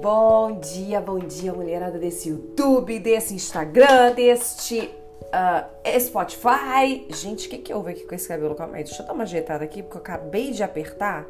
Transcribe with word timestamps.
Bom 0.00 0.52
dia, 0.52 0.98
bom 0.98 1.18
dia, 1.18 1.52
mulherada 1.52 1.98
desse 1.98 2.30
YouTube, 2.30 2.98
desse 2.98 3.34
Instagram, 3.34 4.14
deste 4.14 4.90
uh, 5.26 6.00
Spotify. 6.00 7.06
Gente, 7.10 7.46
o 7.46 7.50
que, 7.50 7.58
que 7.58 7.74
houve 7.74 7.90
aqui 7.90 8.04
com 8.04 8.14
esse 8.14 8.26
cabelo? 8.26 8.54
Calma 8.54 8.78
aí, 8.78 8.84
deixa 8.84 9.02
eu 9.02 9.06
dar 9.06 9.12
uma 9.12 9.24
ajeitada 9.24 9.62
aqui, 9.62 9.82
porque 9.82 9.98
eu 9.98 10.00
acabei 10.00 10.52
de 10.52 10.62
apertar 10.62 11.26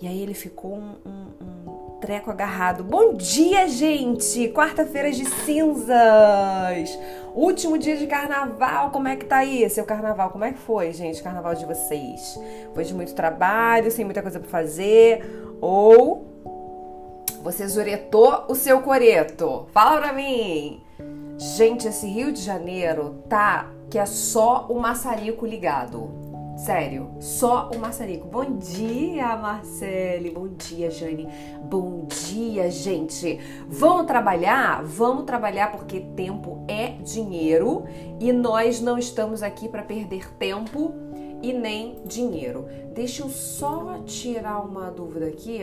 e 0.00 0.06
aí 0.06 0.22
ele 0.22 0.32
ficou 0.32 0.74
um, 0.74 0.94
um, 1.04 1.44
um 1.44 1.98
treco 2.00 2.30
agarrado. 2.30 2.84
Bom 2.84 3.14
dia, 3.14 3.66
gente! 3.66 4.48
Quarta-feira 4.50 5.10
de 5.10 5.24
cinzas! 5.24 6.96
Último 7.34 7.76
dia 7.76 7.96
de 7.96 8.06
carnaval, 8.06 8.92
como 8.92 9.08
é 9.08 9.16
que 9.16 9.24
tá 9.24 9.38
aí? 9.38 9.68
Seu 9.68 9.84
carnaval, 9.84 10.30
como 10.30 10.44
é 10.44 10.52
que 10.52 10.58
foi, 10.60 10.92
gente? 10.92 11.20
Carnaval 11.20 11.56
de 11.56 11.66
vocês? 11.66 12.38
Foi 12.74 12.84
de 12.84 12.94
muito 12.94 13.12
trabalho, 13.12 13.90
sem 13.90 14.04
muita 14.04 14.22
coisa 14.22 14.38
pra 14.38 14.48
fazer? 14.48 15.24
Ou 15.60 16.31
você 17.42 17.66
zuretou 17.66 18.44
o 18.48 18.54
seu 18.54 18.80
coreto? 18.82 19.66
Fala 19.72 20.00
pra 20.00 20.12
mim! 20.12 20.80
Gente, 21.56 21.88
esse 21.88 22.06
Rio 22.06 22.32
de 22.32 22.40
Janeiro 22.40 23.22
tá 23.28 23.68
que 23.90 23.98
é 23.98 24.06
só 24.06 24.66
o 24.68 24.80
maçarico 24.80 25.44
ligado. 25.44 26.10
Sério, 26.56 27.10
só 27.18 27.70
o 27.74 27.78
maçarico. 27.78 28.28
Bom 28.28 28.58
dia, 28.58 29.36
Marcele. 29.36 30.30
Bom 30.30 30.48
dia, 30.48 30.90
Jane. 30.90 31.26
Bom 31.64 32.06
dia, 32.06 32.70
gente. 32.70 33.40
Vamos 33.66 34.06
trabalhar? 34.06 34.82
Vamos 34.84 35.24
trabalhar 35.24 35.72
porque 35.72 36.00
tempo 36.14 36.64
é 36.68 36.90
dinheiro 37.02 37.84
e 38.20 38.32
nós 38.32 38.80
não 38.80 38.96
estamos 38.96 39.42
aqui 39.42 39.68
para 39.68 39.82
perder 39.82 40.32
tempo 40.34 40.94
e 41.42 41.52
nem 41.52 42.00
dinheiro. 42.04 42.66
Deixa 42.94 43.22
eu 43.22 43.28
só 43.28 43.98
tirar 44.06 44.60
uma 44.60 44.90
dúvida 44.90 45.26
aqui. 45.26 45.60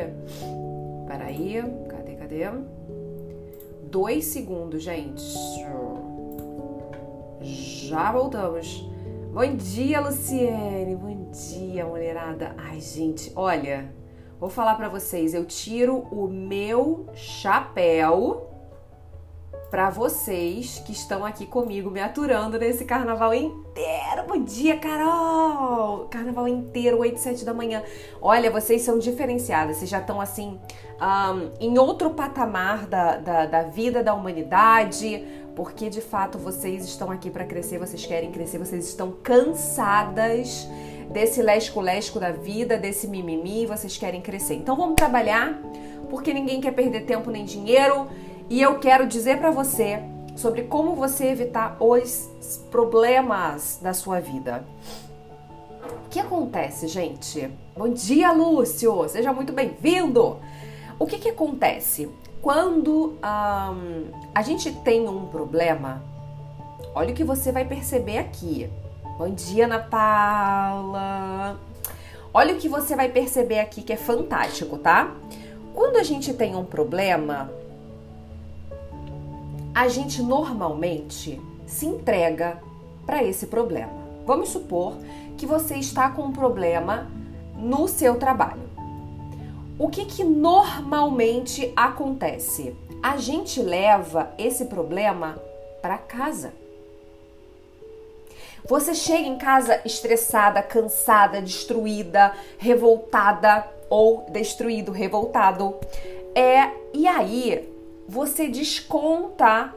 Peraí, 1.09 1.59
cadê, 1.87 2.15
cadê? 2.17 2.43
Dois 3.81 4.25
segundos, 4.25 4.83
gente. 4.83 5.23
Já 7.41 8.11
voltamos. 8.11 8.87
Bom 9.33 9.55
dia, 9.55 10.01
Luciene. 10.01 10.95
Bom 10.95 11.31
dia, 11.31 11.83
mulherada. 11.83 12.53
Ai, 12.59 12.79
gente, 12.79 13.31
olha, 13.35 13.91
vou 14.39 14.51
falar 14.51 14.75
para 14.75 14.87
vocês. 14.87 15.33
Eu 15.33 15.45
tiro 15.45 15.97
o 16.11 16.27
meu 16.27 17.07
chapéu 17.15 18.48
para 19.69 19.89
vocês 19.91 20.81
que 20.83 20.91
estão 20.91 21.23
aqui 21.23 21.45
comigo 21.45 21.91
me 21.91 22.01
aturando 22.01 22.57
nesse 22.57 22.85
carnaval 22.85 23.33
inteiro. 23.33 24.23
Bom 24.27 24.43
dia, 24.43 24.77
Carol! 24.77 26.07
Carnaval 26.09 26.47
inteiro, 26.47 26.97
8, 26.97 27.19
7 27.19 27.45
da 27.45 27.53
manhã. 27.53 27.83
Olha, 28.19 28.49
vocês 28.49 28.81
são 28.81 28.97
diferenciadas, 28.97 29.77
vocês 29.77 29.89
já 29.89 29.99
estão 29.99 30.19
assim 30.19 30.59
um, 30.99 31.51
em 31.59 31.77
outro 31.77 32.09
patamar 32.11 32.87
da, 32.87 33.17
da, 33.17 33.45
da 33.45 33.61
vida 33.63 34.03
da 34.03 34.13
humanidade, 34.13 35.23
porque 35.55 35.87
de 35.87 36.01
fato 36.01 36.39
vocês 36.39 36.83
estão 36.85 37.11
aqui 37.11 37.29
para 37.29 37.45
crescer, 37.45 37.77
vocês 37.77 38.03
querem 38.03 38.31
crescer, 38.31 38.57
vocês 38.57 38.87
estão 38.87 39.11
cansadas 39.11 40.67
desse 41.11 41.43
lesco-lesco 41.43 42.19
da 42.19 42.31
vida, 42.31 42.75
desse 42.75 43.07
mimimi, 43.07 43.67
vocês 43.67 43.97
querem 43.97 44.21
crescer. 44.21 44.55
Então 44.55 44.75
vamos 44.75 44.95
trabalhar, 44.95 45.59
porque 46.09 46.33
ninguém 46.33 46.59
quer 46.59 46.71
perder 46.71 47.01
tempo 47.01 47.29
nem 47.29 47.45
dinheiro 47.45 48.07
e 48.49 48.61
eu 48.61 48.79
quero 48.79 49.05
dizer 49.05 49.37
para 49.37 49.51
você 49.51 50.01
sobre 50.35 50.63
como 50.63 50.95
você 50.95 51.27
evitar 51.27 51.77
os 51.79 52.29
problemas 52.71 53.79
da 53.81 53.93
sua 53.93 54.19
vida. 54.19 54.65
O 56.05 56.09
que 56.09 56.19
acontece, 56.19 56.87
gente? 56.87 57.49
Bom 57.77 57.89
dia, 57.89 58.31
Lúcio! 58.31 59.07
Seja 59.07 59.31
muito 59.31 59.53
bem-vindo! 59.53 60.37
O 60.97 61.05
que, 61.05 61.19
que 61.19 61.29
acontece? 61.29 62.09
Quando 62.41 63.13
um, 63.13 64.11
a 64.33 64.41
gente 64.41 64.71
tem 64.71 65.07
um 65.07 65.27
problema, 65.27 66.01
olha 66.95 67.11
o 67.11 67.15
que 67.15 67.23
você 67.23 67.51
vai 67.51 67.65
perceber 67.65 68.17
aqui. 68.17 68.69
Bom 69.17 69.29
dia, 69.29 69.65
Ana 69.65 69.79
Paula! 69.79 71.59
Olha 72.33 72.55
o 72.55 72.57
que 72.57 72.67
você 72.67 72.95
vai 72.95 73.09
perceber 73.09 73.59
aqui 73.59 73.81
que 73.81 73.93
é 73.93 73.97
fantástico, 73.97 74.77
tá? 74.77 75.13
Quando 75.73 75.97
a 75.97 76.03
gente 76.03 76.33
tem 76.33 76.55
um 76.55 76.65
problema, 76.65 77.51
a 79.73 79.87
gente 79.87 80.21
normalmente 80.21 81.39
se 81.65 81.85
entrega 81.85 82.61
para 83.05 83.23
esse 83.23 83.47
problema. 83.47 83.91
Vamos 84.25 84.49
supor 84.49 84.97
que 85.37 85.45
você 85.45 85.75
está 85.75 86.09
com 86.09 86.23
um 86.23 86.31
problema 86.31 87.07
no 87.55 87.87
seu 87.87 88.15
trabalho. 88.15 88.69
O 89.77 89.89
que, 89.89 90.05
que 90.05 90.23
normalmente 90.23 91.71
acontece? 91.75 92.75
A 93.01 93.17
gente 93.17 93.61
leva 93.61 94.31
esse 94.37 94.65
problema 94.65 95.41
para 95.81 95.97
casa. 95.97 96.53
Você 98.67 98.93
chega 98.93 99.27
em 99.27 99.37
casa 99.37 99.81
estressada, 99.85 100.61
cansada, 100.61 101.41
destruída, 101.41 102.33
revoltada 102.57 103.65
ou 103.89 104.25
destruído, 104.29 104.91
revoltado. 104.91 105.75
É, 106.35 106.69
e 106.93 107.07
aí 107.07 107.78
você 108.09 108.47
desconta 108.47 109.71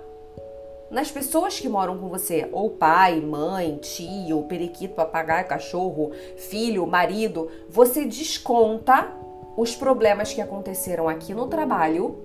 nas 0.91 1.11
pessoas 1.11 1.61
que 1.61 1.69
moram 1.69 1.99
com 1.99 2.09
você, 2.09 2.49
ou 2.51 2.71
pai, 2.71 3.21
mãe, 3.21 3.77
tio, 3.77 4.45
periquito, 4.45 4.95
papagaio, 4.95 5.47
cachorro, 5.47 6.13
filho, 6.39 6.87
marido, 6.87 7.51
você 7.69 8.07
desconta 8.07 9.13
os 9.55 9.77
problemas 9.77 10.33
que 10.33 10.41
aconteceram 10.41 11.11
aqui 11.11 11.35
no 11.35 11.47
trabalho 11.47 12.17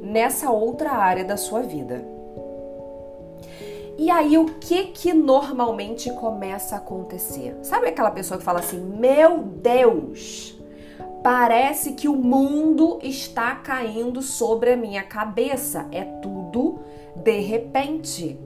nessa 0.00 0.50
outra 0.50 0.92
área 0.92 1.24
da 1.24 1.36
sua 1.36 1.60
vida. 1.60 2.02
E 3.98 4.10
aí 4.10 4.38
o 4.38 4.46
que 4.54 4.84
que 4.86 5.12
normalmente 5.12 6.10
começa 6.12 6.76
a 6.76 6.78
acontecer? 6.78 7.58
Sabe 7.62 7.88
aquela 7.88 8.10
pessoa 8.10 8.38
que 8.38 8.44
fala 8.44 8.60
assim: 8.60 8.80
"Meu 8.80 9.38
Deus, 9.38 10.58
Parece 11.22 11.92
que 11.92 12.08
o 12.08 12.16
mundo 12.16 12.98
está 13.02 13.54
caindo 13.54 14.20
sobre 14.20 14.72
a 14.72 14.76
minha 14.76 15.02
cabeça. 15.04 15.86
É 15.92 16.02
tudo 16.02 16.80
de 17.14 17.38
repente. 17.40 18.38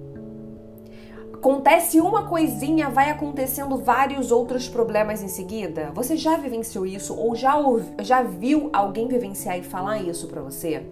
Acontece 1.33 2.01
uma 2.01 2.27
coisinha, 2.27 2.91
vai 2.91 3.11
acontecendo 3.11 3.77
vários 3.79 4.33
outros 4.33 4.69
problemas 4.69 5.23
em 5.23 5.29
seguida. 5.29 5.91
Você 5.95 6.17
já 6.17 6.37
vivenciou 6.37 6.85
isso 6.85 7.17
ou 7.17 7.35
já, 7.35 7.55
já 8.01 8.23
viu 8.23 8.69
alguém 8.73 9.07
vivenciar 9.07 9.59
e 9.59 9.63
falar 9.63 10.03
isso 10.03 10.27
para 10.27 10.43
você? 10.43 10.85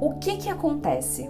O 0.00 0.14
que 0.14 0.36
que 0.36 0.48
acontece? 0.48 1.28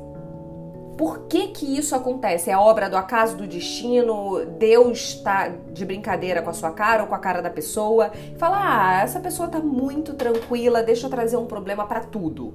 Por 0.99 1.29
que 1.29 1.47
que 1.49 1.79
isso 1.79 1.95
acontece? 1.95 2.51
É 2.51 2.57
obra 2.59 2.91
do 2.91 2.97
acaso, 2.97 3.37
do 3.37 3.47
destino? 3.47 4.45
Deus 4.59 4.99
está 4.99 5.47
de 5.47 5.87
brincadeira 5.87 6.43
com 6.43 6.51
a 6.51 6.53
sua 6.53 6.73
cara 6.73 7.05
ou 7.05 7.09
com 7.09 7.15
a 7.15 7.21
cara 7.21 7.41
da 7.41 7.49
pessoa? 7.49 8.11
Fala, 8.37 8.59
ah, 8.59 9.03
essa 9.03 9.21
pessoa 9.21 9.47
tá 9.47 9.61
muito 9.61 10.15
tranquila, 10.15 10.83
deixa 10.83 11.07
eu 11.07 11.11
trazer 11.11 11.37
um 11.37 11.47
problema 11.47 11.87
para 11.87 12.01
tudo. 12.01 12.55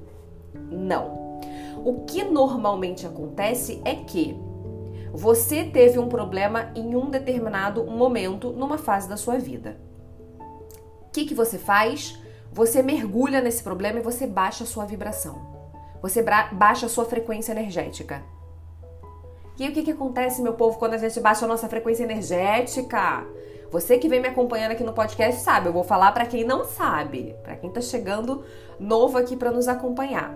Não. 0.70 1.40
O 1.82 2.04
que 2.06 2.22
normalmente 2.22 3.06
acontece 3.06 3.80
é 3.82 3.94
que 3.94 4.38
você 5.10 5.64
teve 5.64 5.98
um 5.98 6.10
problema 6.10 6.70
em 6.74 6.94
um 6.94 7.08
determinado 7.08 7.84
momento, 7.84 8.50
numa 8.50 8.76
fase 8.76 9.08
da 9.08 9.16
sua 9.16 9.38
vida. 9.38 9.78
O 11.08 11.10
que, 11.10 11.24
que 11.24 11.34
você 11.34 11.56
faz? 11.56 12.20
Você 12.52 12.82
mergulha 12.82 13.40
nesse 13.40 13.62
problema 13.62 14.00
e 14.00 14.02
você 14.02 14.26
baixa 14.26 14.64
a 14.64 14.66
sua 14.66 14.84
vibração. 14.84 15.54
Você 16.02 16.22
baixa 16.52 16.84
a 16.84 16.90
sua 16.90 17.06
frequência 17.06 17.52
energética. 17.52 18.33
E 19.56 19.62
aí, 19.62 19.70
o 19.70 19.72
que, 19.72 19.84
que 19.84 19.92
acontece, 19.92 20.42
meu 20.42 20.54
povo, 20.54 20.78
quando 20.78 20.94
a 20.94 20.98
gente 20.98 21.20
baixa 21.20 21.44
a 21.44 21.48
nossa 21.48 21.68
frequência 21.68 22.02
energética? 22.02 23.24
Você 23.70 23.98
que 23.98 24.08
vem 24.08 24.20
me 24.20 24.26
acompanhando 24.26 24.72
aqui 24.72 24.82
no 24.82 24.92
podcast 24.92 25.42
sabe, 25.42 25.68
eu 25.68 25.72
vou 25.72 25.84
falar 25.84 26.10
para 26.10 26.26
quem 26.26 26.44
não 26.44 26.64
sabe, 26.64 27.36
para 27.42 27.54
quem 27.56 27.70
tá 27.70 27.80
chegando 27.80 28.44
novo 28.80 29.16
aqui 29.16 29.36
para 29.36 29.52
nos 29.52 29.68
acompanhar. 29.68 30.34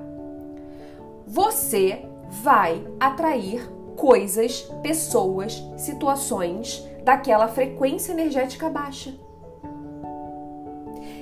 Você 1.27 2.05
vai 2.31 2.87
atrair 3.01 3.69
coisas, 3.97 4.63
pessoas, 4.83 5.63
situações 5.77 6.87
daquela 7.03 7.49
frequência 7.49 8.13
energética 8.13 8.69
baixa. 8.69 9.13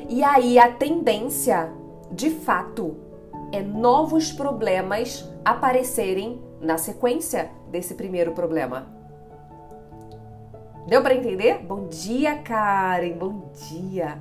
E 0.09 0.23
aí 0.23 0.59
a 0.59 0.71
tendência, 0.71 1.73
de 2.13 2.29
fato, 2.29 2.97
é 3.53 3.63
novos 3.63 4.33
problemas 4.33 5.25
aparecerem 5.45 6.43
na 6.67 6.77
sequência 6.77 7.51
desse 7.71 7.95
primeiro 7.95 8.33
problema. 8.33 8.87
Deu 10.87 11.01
para 11.03 11.15
entender? 11.15 11.61
Bom 11.65 11.87
dia, 11.87 12.37
Karen. 12.39 13.17
Bom 13.17 13.51
dia. 13.69 14.19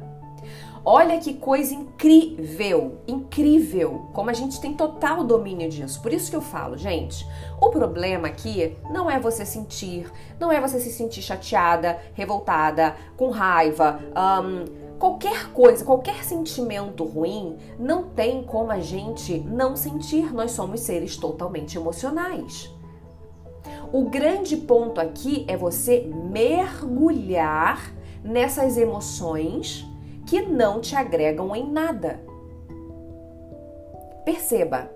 Olha 0.87 1.17
que 1.17 1.33
coisa 1.33 1.73
incrível, 1.73 2.99
incrível, 3.07 4.07
como 4.13 4.29
a 4.29 4.33
gente 4.33 4.61
tem 4.61 4.75
total 4.75 5.23
domínio 5.23 5.67
disso. 5.67 5.99
Por 5.99 6.13
isso 6.13 6.29
que 6.29 6.35
eu 6.35 6.41
falo, 6.41 6.77
gente, 6.77 7.27
o 7.59 7.71
problema 7.71 8.27
aqui 8.27 8.77
não 8.91 9.09
é 9.09 9.19
você 9.19 9.43
sentir, 9.43 10.11
não 10.39 10.51
é 10.51 10.61
você 10.61 10.79
se 10.79 10.91
sentir 10.91 11.23
chateada, 11.23 11.99
revoltada, 12.13 12.95
com 13.17 13.31
raiva, 13.31 13.99
um, 14.43 14.84
Qualquer 14.99 15.51
coisa, 15.51 15.83
qualquer 15.83 16.23
sentimento 16.23 17.03
ruim, 17.03 17.57
não 17.77 18.03
tem 18.03 18.43
como 18.43 18.71
a 18.71 18.79
gente 18.79 19.39
não 19.39 19.75
sentir. 19.75 20.33
Nós 20.33 20.51
somos 20.51 20.81
seres 20.81 21.17
totalmente 21.17 21.77
emocionais. 21.77 22.73
O 23.91 24.09
grande 24.09 24.57
ponto 24.57 24.99
aqui 24.99 25.45
é 25.47 25.57
você 25.57 26.09
mergulhar 26.31 27.93
nessas 28.23 28.77
emoções 28.77 29.85
que 30.25 30.41
não 30.41 30.81
te 30.81 30.95
agregam 30.95 31.55
em 31.55 31.69
nada. 31.69 32.19
Perceba, 34.23 34.89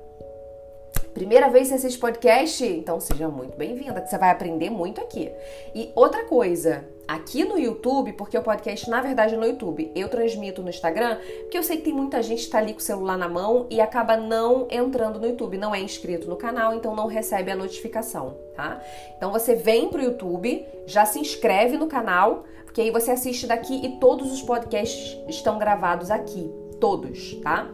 Primeira 1.13 1.49
vez 1.49 1.67
que 1.67 1.73
assiste 1.73 1.99
podcast? 1.99 2.65
Então 2.65 2.99
seja 2.99 3.27
muito 3.27 3.57
bem-vinda, 3.57 3.99
que 3.99 4.09
você 4.09 4.17
vai 4.17 4.29
aprender 4.29 4.69
muito 4.69 5.01
aqui. 5.01 5.31
E 5.73 5.91
outra 5.95 6.25
coisa, 6.25 6.87
aqui 7.09 7.43
no 7.43 7.57
YouTube, 7.57 8.13
porque 8.13 8.37
o 8.37 8.43
podcast 8.43 8.87
na 8.87 9.01
verdade 9.01 9.33
é 9.33 9.37
no 9.37 9.47
YouTube, 9.47 9.91
eu 9.95 10.07
transmito 10.07 10.61
no 10.61 10.69
Instagram, 10.69 11.17
porque 11.41 11.57
eu 11.57 11.63
sei 11.63 11.77
que 11.77 11.83
tem 11.83 11.93
muita 11.93 12.21
gente 12.21 12.45
que 12.45 12.51
tá 12.51 12.59
ali 12.59 12.71
com 12.71 12.77
o 12.77 12.83
celular 12.83 13.17
na 13.17 13.27
mão 13.27 13.65
e 13.71 13.81
acaba 13.81 14.15
não 14.15 14.67
entrando 14.69 15.19
no 15.19 15.25
YouTube, 15.25 15.57
não 15.57 15.73
é 15.73 15.81
inscrito 15.81 16.29
no 16.29 16.35
canal, 16.35 16.75
então 16.75 16.95
não 16.95 17.07
recebe 17.07 17.49
a 17.49 17.55
notificação, 17.55 18.37
tá? 18.55 18.79
Então 19.17 19.31
você 19.31 19.55
vem 19.55 19.89
pro 19.89 20.03
YouTube, 20.03 20.63
já 20.85 21.03
se 21.03 21.19
inscreve 21.19 21.77
no 21.77 21.87
canal, 21.87 22.43
porque 22.63 22.79
aí 22.79 22.91
você 22.91 23.09
assiste 23.09 23.47
daqui 23.47 23.83
e 23.83 23.99
todos 23.99 24.31
os 24.31 24.43
podcasts 24.43 25.17
estão 25.27 25.57
gravados 25.57 26.11
aqui, 26.11 26.53
todos, 26.79 27.33
tá? 27.41 27.67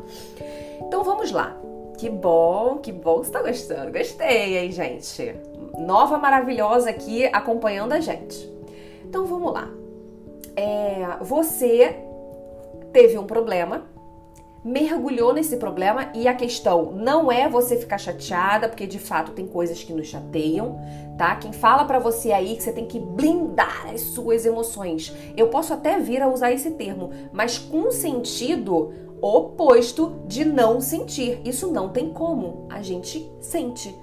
Então 0.80 1.04
vamos 1.04 1.32
lá. 1.32 1.58
Que 1.98 2.10
bom, 2.10 2.78
que 2.78 2.92
bom 2.92 3.20
que 3.20 3.28
você 3.28 3.32
tá 3.32 3.42
gostando. 3.42 3.92
Gostei, 3.92 4.58
hein, 4.58 4.72
gente? 4.72 5.36
Nova 5.78 6.18
maravilhosa 6.18 6.90
aqui 6.90 7.26
acompanhando 7.28 7.94
a 7.94 8.00
gente. 8.00 8.55
Então 9.08 9.26
vamos 9.26 9.54
lá. 9.54 9.70
É, 10.56 11.18
você 11.22 11.96
teve 12.92 13.18
um 13.18 13.26
problema, 13.26 13.84
mergulhou 14.64 15.34
nesse 15.34 15.58
problema 15.58 16.10
e 16.16 16.28
a 16.28 16.34
questão 16.34 16.92
não 16.92 17.32
é 17.32 17.48
você 17.48 17.78
ficar 17.78 17.98
chateada, 17.98 18.68
porque 18.68 18.88
de 18.88 18.98
fato 18.98 19.32
tem 19.32 19.46
coisas 19.46 19.84
que 19.84 19.94
nos 19.94 20.08
chateiam, 20.08 20.80
tá? 21.18 21.36
Quem 21.36 21.54
fala 21.54 21.86
para 21.86 22.00
você 22.00 22.32
aí 22.32 22.56
que 22.56 22.64
você 22.64 22.72
tem 22.72 22.88
que 22.88 23.00
blindar 23.00 23.92
as 23.94 24.02
suas 24.02 24.46
emoções. 24.46 25.14
Eu 25.38 25.50
posso 25.50 25.74
até 25.74 26.00
vir 26.00 26.22
a 26.22 26.28
usar 26.28 26.52
esse 26.52 26.72
termo, 26.72 27.12
mas 27.32 27.58
com 27.60 27.92
sentido 27.92 28.94
oposto 29.22 30.22
de 30.28 30.44
não 30.46 30.82
sentir. 30.82 31.40
Isso 31.46 31.72
não 31.72 31.90
tem 31.90 32.10
como. 32.10 32.66
A 32.70 32.82
gente 32.82 33.30
sente. 33.40 33.96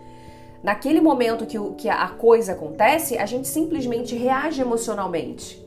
Naquele 0.62 1.00
momento 1.00 1.44
que, 1.44 1.59
que 1.76 1.88
a 1.88 2.09
coisa 2.09 2.53
acontece, 2.53 3.19
a 3.19 3.26
gente 3.26 3.49
simplesmente 3.49 4.14
reage 4.14 4.61
emocionalmente. 4.61 5.61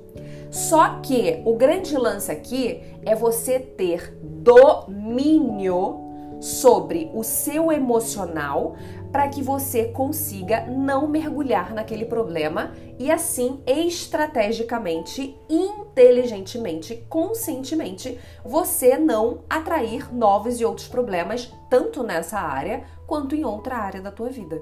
Só 0.49 1.01
que 1.01 1.41
o 1.43 1.55
grande 1.55 1.97
lance 1.97 2.31
aqui 2.31 2.81
é 3.05 3.13
você 3.13 3.59
ter 3.59 4.17
domínio 4.21 6.05
sobre 6.39 7.11
o 7.13 7.23
seu 7.23 7.71
emocional 7.71 8.75
para 9.15 9.29
que 9.29 9.41
você 9.41 9.85
consiga 9.85 10.65
não 10.65 11.07
mergulhar 11.07 11.73
naquele 11.73 12.03
problema 12.03 12.73
e 12.99 13.09
assim 13.09 13.63
estrategicamente, 13.65 15.39
inteligentemente, 15.49 16.97
conscientemente, 17.07 18.19
você 18.43 18.97
não 18.97 19.45
atrair 19.49 20.13
novos 20.13 20.59
e 20.59 20.65
outros 20.65 20.89
problemas 20.89 21.49
tanto 21.69 22.03
nessa 22.03 22.41
área 22.41 22.83
quanto 23.07 23.35
em 23.35 23.45
outra 23.45 23.77
área 23.77 24.01
da 24.01 24.11
tua 24.11 24.29
vida. 24.29 24.61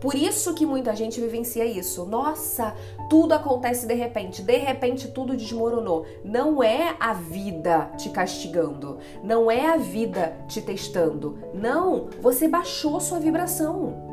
Por 0.00 0.14
isso 0.14 0.54
que 0.54 0.64
muita 0.64 0.96
gente 0.96 1.20
vivencia 1.20 1.64
isso. 1.64 2.06
Nossa, 2.06 2.74
tudo 3.08 3.34
acontece 3.34 3.86
de 3.86 3.94
repente, 3.94 4.42
de 4.42 4.56
repente 4.56 5.08
tudo 5.08 5.36
desmoronou. 5.36 6.06
Não 6.24 6.62
é 6.62 6.96
a 6.98 7.12
vida 7.12 7.90
te 7.98 8.08
castigando, 8.08 8.98
não 9.22 9.50
é 9.50 9.66
a 9.66 9.76
vida 9.76 10.36
te 10.48 10.62
testando. 10.62 11.38
Não, 11.52 12.08
você 12.20 12.48
baixou 12.48 12.98
sua 12.98 13.18
vibração. 13.18 14.08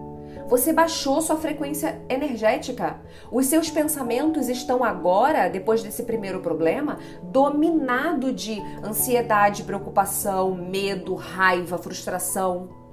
Você 0.48 0.72
baixou 0.72 1.22
sua 1.22 1.36
frequência 1.36 2.01
energética. 2.07 3.01
Os 3.30 3.48
seus 3.48 3.69
pensamentos 3.69 4.48
estão 4.48 4.81
agora, 4.81 5.50
depois 5.50 5.83
desse 5.83 6.04
primeiro 6.04 6.40
problema, 6.40 7.00
dominado 7.22 8.31
de 8.31 8.62
ansiedade, 8.81 9.63
preocupação, 9.63 10.56
medo, 10.56 11.16
raiva, 11.16 11.78
frustração. 11.78 12.87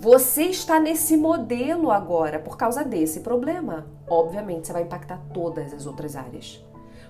Você 0.00 0.44
está 0.44 0.80
nesse 0.80 1.14
modelo 1.14 1.90
agora 1.90 2.38
por 2.38 2.56
causa 2.56 2.82
desse 2.82 3.20
problema. 3.20 3.84
Obviamente, 4.08 4.66
você 4.66 4.72
vai 4.72 4.84
impactar 4.84 5.20
todas 5.34 5.74
as 5.74 5.84
outras 5.84 6.16
áreas. 6.16 6.64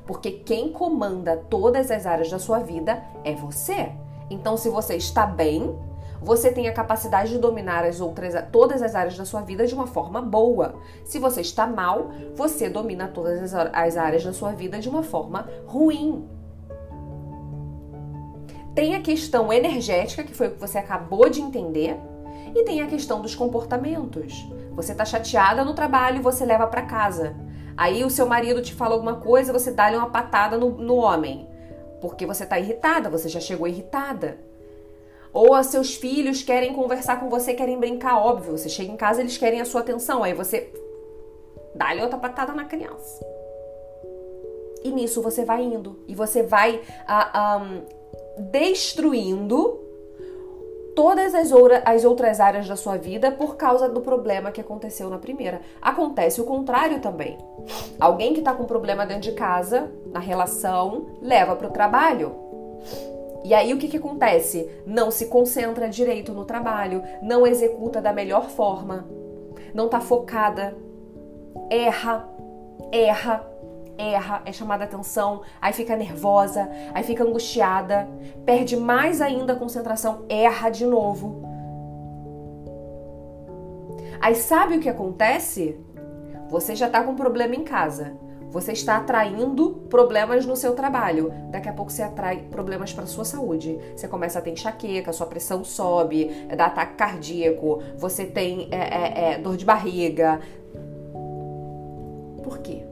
Porque 0.04 0.32
quem 0.32 0.72
comanda 0.72 1.36
todas 1.36 1.88
as 1.88 2.04
áreas 2.04 2.28
da 2.28 2.40
sua 2.40 2.58
vida 2.58 3.00
é 3.22 3.32
você. 3.32 3.92
Então, 4.28 4.56
se 4.56 4.68
você 4.68 4.96
está 4.96 5.24
bem, 5.24 5.72
você 6.20 6.50
tem 6.50 6.66
a 6.66 6.72
capacidade 6.72 7.30
de 7.30 7.38
dominar 7.38 7.84
as 7.84 8.00
outras, 8.00 8.34
todas 8.50 8.82
as 8.82 8.96
áreas 8.96 9.16
da 9.16 9.24
sua 9.24 9.42
vida 9.42 9.68
de 9.68 9.74
uma 9.74 9.86
forma 9.86 10.20
boa. 10.20 10.74
Se 11.04 11.20
você 11.20 11.42
está 11.42 11.68
mal, 11.68 12.10
você 12.34 12.68
domina 12.68 13.06
todas 13.06 13.54
as 13.54 13.96
áreas 13.96 14.24
da 14.24 14.32
sua 14.32 14.50
vida 14.50 14.80
de 14.80 14.88
uma 14.88 15.04
forma 15.04 15.48
ruim. 15.64 16.28
Tem 18.74 18.96
a 18.96 19.00
questão 19.00 19.52
energética, 19.52 20.24
que 20.24 20.34
foi 20.34 20.48
o 20.48 20.54
que 20.54 20.60
você 20.60 20.78
acabou 20.78 21.28
de 21.28 21.40
entender, 21.40 21.96
e 22.54 22.64
tem 22.64 22.80
a 22.82 22.86
questão 22.86 23.20
dos 23.20 23.34
comportamentos. 23.34 24.46
Você 24.72 24.94
tá 24.94 25.04
chateada 25.04 25.64
no 25.64 25.74
trabalho, 25.74 26.22
você 26.22 26.44
leva 26.44 26.66
para 26.66 26.82
casa. 26.82 27.36
Aí 27.76 28.04
o 28.04 28.10
seu 28.10 28.26
marido 28.26 28.62
te 28.62 28.74
fala 28.74 28.94
alguma 28.94 29.16
coisa, 29.16 29.52
você 29.52 29.70
dá-lhe 29.70 29.96
uma 29.96 30.10
patada 30.10 30.58
no, 30.58 30.70
no 30.70 30.96
homem. 30.96 31.48
Porque 32.00 32.26
você 32.26 32.46
tá 32.46 32.58
irritada, 32.58 33.10
você 33.10 33.28
já 33.28 33.40
chegou 33.40 33.66
irritada. 33.66 34.38
Ou 35.32 35.62
seus 35.62 35.94
filhos 35.94 36.42
querem 36.42 36.72
conversar 36.72 37.20
com 37.20 37.28
você, 37.28 37.54
querem 37.54 37.78
brincar, 37.78 38.18
óbvio. 38.18 38.56
Você 38.56 38.68
chega 38.68 38.92
em 38.92 38.96
casa, 38.96 39.20
eles 39.20 39.38
querem 39.38 39.60
a 39.60 39.64
sua 39.64 39.80
atenção. 39.80 40.22
Aí 40.22 40.34
você 40.34 40.72
dá-lhe 41.74 42.02
outra 42.02 42.18
patada 42.18 42.52
na 42.52 42.64
criança. 42.64 43.24
E 44.82 44.90
nisso 44.90 45.22
você 45.22 45.44
vai 45.44 45.62
indo. 45.62 46.00
E 46.08 46.14
você 46.14 46.42
vai 46.42 46.80
ah, 47.06 47.62
um, 47.62 47.82
destruindo 48.50 49.79
todas 51.00 51.34
as, 51.34 51.50
as 51.86 52.04
outras 52.04 52.40
áreas 52.40 52.68
da 52.68 52.76
sua 52.76 52.98
vida 52.98 53.32
por 53.32 53.56
causa 53.56 53.88
do 53.88 54.02
problema 54.02 54.52
que 54.52 54.60
aconteceu 54.60 55.08
na 55.08 55.16
primeira. 55.16 55.62
Acontece 55.80 56.42
o 56.42 56.44
contrário 56.44 57.00
também. 57.00 57.38
Alguém 57.98 58.34
que 58.34 58.40
está 58.40 58.52
com 58.52 58.66
problema 58.66 59.06
dentro 59.06 59.22
de 59.22 59.32
casa, 59.32 59.90
na 60.12 60.20
relação, 60.20 61.06
leva 61.22 61.56
para 61.56 61.68
o 61.68 61.70
trabalho. 61.70 62.36
E 63.42 63.54
aí 63.54 63.72
o 63.72 63.78
que, 63.78 63.88
que 63.88 63.96
acontece? 63.96 64.68
Não 64.84 65.10
se 65.10 65.28
concentra 65.28 65.88
direito 65.88 66.34
no 66.34 66.44
trabalho, 66.44 67.02
não 67.22 67.46
executa 67.46 68.02
da 68.02 68.12
melhor 68.12 68.50
forma, 68.50 69.08
não 69.72 69.86
está 69.86 70.00
focada, 70.00 70.76
erra, 71.70 72.28
erra, 72.92 73.49
erra, 74.00 74.42
é 74.44 74.52
chamada 74.52 74.84
atenção, 74.84 75.42
aí 75.60 75.72
fica 75.72 75.96
nervosa, 75.96 76.68
aí 76.94 77.02
fica 77.02 77.22
angustiada, 77.22 78.08
perde 78.44 78.76
mais 78.76 79.20
ainda 79.20 79.52
a 79.52 79.56
concentração, 79.56 80.24
erra 80.28 80.70
de 80.70 80.86
novo. 80.86 81.42
Aí 84.20 84.34
sabe 84.34 84.76
o 84.76 84.80
que 84.80 84.88
acontece? 84.88 85.78
Você 86.48 86.74
já 86.74 86.88
tá 86.88 87.02
com 87.02 87.14
problema 87.14 87.54
em 87.54 87.64
casa. 87.64 88.12
Você 88.50 88.72
está 88.72 88.96
atraindo 88.96 89.86
problemas 89.88 90.44
no 90.44 90.56
seu 90.56 90.74
trabalho. 90.74 91.32
Daqui 91.50 91.68
a 91.68 91.72
pouco 91.72 91.92
você 91.92 92.02
atrai 92.02 92.48
problemas 92.50 92.92
para 92.92 93.06
sua 93.06 93.24
saúde. 93.24 93.78
Você 93.94 94.08
começa 94.08 94.40
a 94.40 94.42
ter 94.42 94.50
enxaqueca, 94.50 95.12
sua 95.12 95.26
pressão 95.26 95.62
sobe, 95.62 96.28
dá 96.56 96.66
ataque 96.66 96.96
cardíaco, 96.96 97.80
você 97.96 98.26
tem 98.26 98.68
é, 98.72 98.76
é, 98.76 99.32
é, 99.34 99.38
dor 99.38 99.56
de 99.56 99.64
barriga. 99.64 100.40
Por 102.42 102.58
quê? 102.58 102.84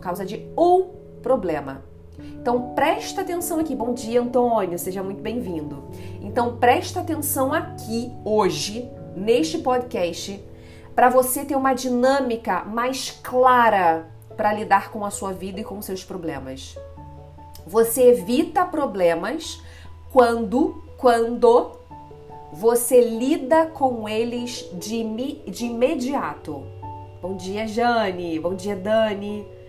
Por 0.00 0.04
causa 0.04 0.24
de 0.24 0.50
um 0.56 0.88
problema. 1.22 1.84
Então 2.18 2.74
presta 2.74 3.20
atenção 3.20 3.60
aqui. 3.60 3.76
Bom 3.76 3.92
dia, 3.92 4.22
Antônio, 4.22 4.78
seja 4.78 5.02
muito 5.02 5.22
bem-vindo. 5.22 5.84
Então 6.22 6.56
presta 6.56 7.00
atenção 7.00 7.52
aqui 7.52 8.10
hoje 8.24 8.90
neste 9.14 9.58
podcast 9.58 10.42
para 10.94 11.10
você 11.10 11.44
ter 11.44 11.54
uma 11.54 11.74
dinâmica 11.74 12.64
mais 12.64 13.10
clara 13.22 14.08
para 14.38 14.54
lidar 14.54 14.90
com 14.90 15.04
a 15.04 15.10
sua 15.10 15.34
vida 15.34 15.60
e 15.60 15.64
com 15.64 15.82
seus 15.82 16.02
problemas. 16.02 16.74
Você 17.66 18.08
evita 18.08 18.64
problemas 18.64 19.62
quando 20.10 20.82
quando 20.96 21.72
você 22.52 23.02
lida 23.02 23.66
com 23.66 24.08
eles 24.08 24.66
de, 24.72 25.02
de 25.46 25.66
imediato. 25.66 26.64
Bom 27.20 27.36
dia, 27.36 27.66
Jane. 27.66 28.38
Bom 28.38 28.54
dia, 28.54 28.76
Dani. 28.76 29.59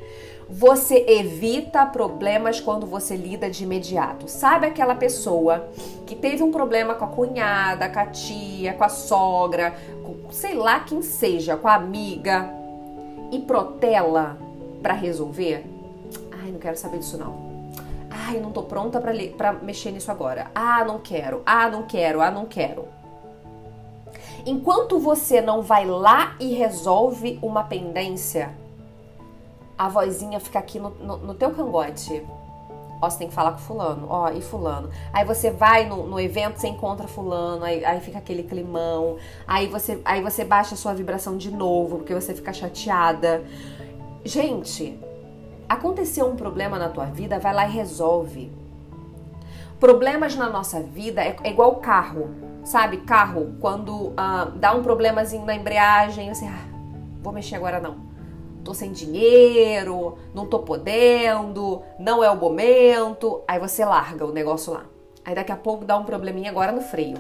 Você 0.54 1.06
evita 1.08 1.86
problemas 1.86 2.60
quando 2.60 2.86
você 2.86 3.16
lida 3.16 3.50
de 3.50 3.64
imediato. 3.64 4.28
Sabe 4.28 4.68
aquela 4.68 4.94
pessoa 4.94 5.70
que 6.06 6.14
teve 6.14 6.44
um 6.44 6.52
problema 6.52 6.94
com 6.94 7.06
a 7.06 7.08
cunhada, 7.08 7.88
com 7.88 8.00
a 8.00 8.06
tia, 8.08 8.74
com 8.74 8.84
a 8.84 8.90
sogra, 8.90 9.74
com 10.04 10.30
sei 10.30 10.56
lá 10.56 10.82
quem 10.82 11.02
seja, 11.02 11.56
com 11.56 11.70
a 11.70 11.76
amiga 11.76 12.50
e 13.32 13.40
protela 13.40 14.38
para 14.84 14.94
resolver? 14.94 15.66
Ai, 16.44 16.52
não 16.52 16.60
quero 16.60 16.76
saber 16.76 17.00
disso 17.00 17.18
não. 17.18 17.72
Ai, 18.10 18.38
não 18.38 18.52
tô 18.52 18.64
pronta 18.64 19.02
pra 19.38 19.54
mexer 19.54 19.92
nisso 19.92 20.12
agora. 20.12 20.52
Ah, 20.54 20.84
não 20.84 21.00
quero. 21.00 21.42
Ah, 21.46 21.70
não 21.70 21.84
quero. 21.84 22.20
Ah, 22.20 22.30
não 22.30 22.46
quero. 22.46 22.90
Enquanto 24.46 25.00
você 25.00 25.40
não 25.40 25.62
vai 25.62 25.86
lá 25.86 26.36
e 26.42 26.54
resolve 26.54 27.40
uma 27.42 27.64
pendência, 27.64 28.52
a 29.82 29.88
vozinha 29.88 30.40
fica 30.40 30.60
aqui 30.60 30.78
no, 30.78 30.92
no, 30.92 31.18
no 31.18 31.34
teu 31.34 31.50
cangote. 31.50 32.24
Ó, 33.02 33.10
você 33.10 33.18
tem 33.18 33.28
que 33.28 33.34
falar 33.34 33.54
com 33.54 33.58
fulano, 33.58 34.06
ó, 34.08 34.30
e 34.30 34.40
fulano. 34.40 34.92
Aí 35.12 35.26
você 35.26 35.50
vai 35.50 35.88
no, 35.88 36.06
no 36.06 36.20
evento, 36.20 36.60
você 36.60 36.68
encontra 36.68 37.08
fulano, 37.08 37.66
aí, 37.66 37.84
aí, 37.84 38.00
fica 38.00 38.20
aquele 38.20 38.44
climão. 38.44 39.18
Aí 39.48 39.66
você, 39.66 40.00
aí 40.06 40.22
você 40.22 40.46
baixa 40.46 40.76
a 40.76 40.78
sua 40.78 40.94
vibração 40.94 41.36
de 41.36 41.50
novo, 41.50 41.98
porque 41.98 42.14
você 42.14 42.32
fica 42.36 42.54
chateada. 42.54 43.44
Gente, 44.24 45.00
aconteceu 45.68 46.28
um 46.28 46.36
problema 46.36 46.78
na 46.78 46.90
tua 46.90 47.06
vida, 47.06 47.40
vai 47.40 47.52
lá 47.52 47.68
e 47.68 47.72
resolve. 47.72 48.52
Problemas 49.80 50.36
na 50.36 50.48
nossa 50.48 50.80
vida 50.80 51.24
é, 51.24 51.36
é 51.44 51.50
igual 51.50 51.78
carro, 51.78 52.30
sabe? 52.64 52.98
Carro, 52.98 53.56
quando 53.60 54.14
ah, 54.16 54.52
dá 54.58 54.76
um 54.76 54.84
problemazinho 54.84 55.44
na 55.44 55.56
embreagem, 55.56 56.32
você, 56.32 56.46
ah, 56.46 56.68
vou 57.24 57.34
mexer 57.34 57.56
agora 57.56 57.80
não 57.80 58.11
tô 58.62 58.74
sem 58.74 58.92
dinheiro, 58.92 60.18
não 60.34 60.46
tô 60.46 60.60
podendo, 60.60 61.82
não 62.00 62.24
é 62.24 62.30
o 62.30 62.36
momento. 62.36 63.42
Aí 63.48 63.60
você 63.60 63.84
larga 63.84 64.26
o 64.26 64.32
negócio 64.32 64.74
lá. 64.74 64.86
Aí 65.24 65.36
daqui 65.36 65.52
a 65.52 65.58
pouco 65.58 65.86
dá 65.86 65.98
um 65.98 66.04
probleminha 66.04 66.50
agora 66.50 66.72
no 66.72 66.82
freio. 66.82 67.18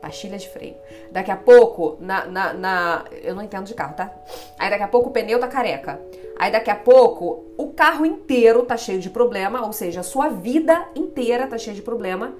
Pastilha 0.00 0.38
de 0.38 0.48
freio. 0.48 0.76
Daqui 1.10 1.30
a 1.30 1.36
pouco, 1.36 1.96
na, 2.00 2.26
na, 2.26 2.52
na, 2.52 3.04
Eu 3.22 3.34
não 3.34 3.42
entendo 3.42 3.64
de 3.64 3.74
carro, 3.74 3.94
tá? 3.94 4.12
Aí 4.58 4.70
daqui 4.70 4.82
a 4.82 4.88
pouco 4.88 5.08
o 5.08 5.12
pneu 5.12 5.40
tá 5.40 5.48
careca. 5.48 6.00
Aí 6.38 6.52
daqui 6.52 6.70
a 6.70 6.76
pouco 6.76 7.44
o 7.56 7.68
carro 7.68 8.04
inteiro 8.04 8.62
tá 8.64 8.76
cheio 8.76 9.00
de 9.00 9.08
problema, 9.08 9.64
ou 9.64 9.72
seja, 9.72 10.00
a 10.00 10.04
sua 10.04 10.28
vida 10.28 10.88
inteira 10.94 11.46
tá 11.46 11.56
cheia 11.56 11.74
de 11.74 11.82
problema. 11.82 12.34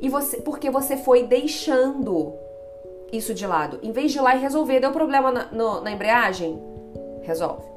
E 0.00 0.08
você, 0.08 0.38
porque 0.38 0.70
você 0.70 0.96
foi 0.96 1.24
deixando 1.24 2.32
isso 3.12 3.34
de 3.34 3.46
lado. 3.46 3.78
Em 3.82 3.92
vez 3.92 4.10
de 4.10 4.18
ir 4.18 4.22
lá 4.22 4.34
e 4.34 4.40
resolver, 4.40 4.80
deu 4.80 4.90
problema 4.90 5.30
na, 5.30 5.44
no, 5.52 5.80
na 5.80 5.92
embreagem, 5.92 6.58
resolve. 7.22 7.71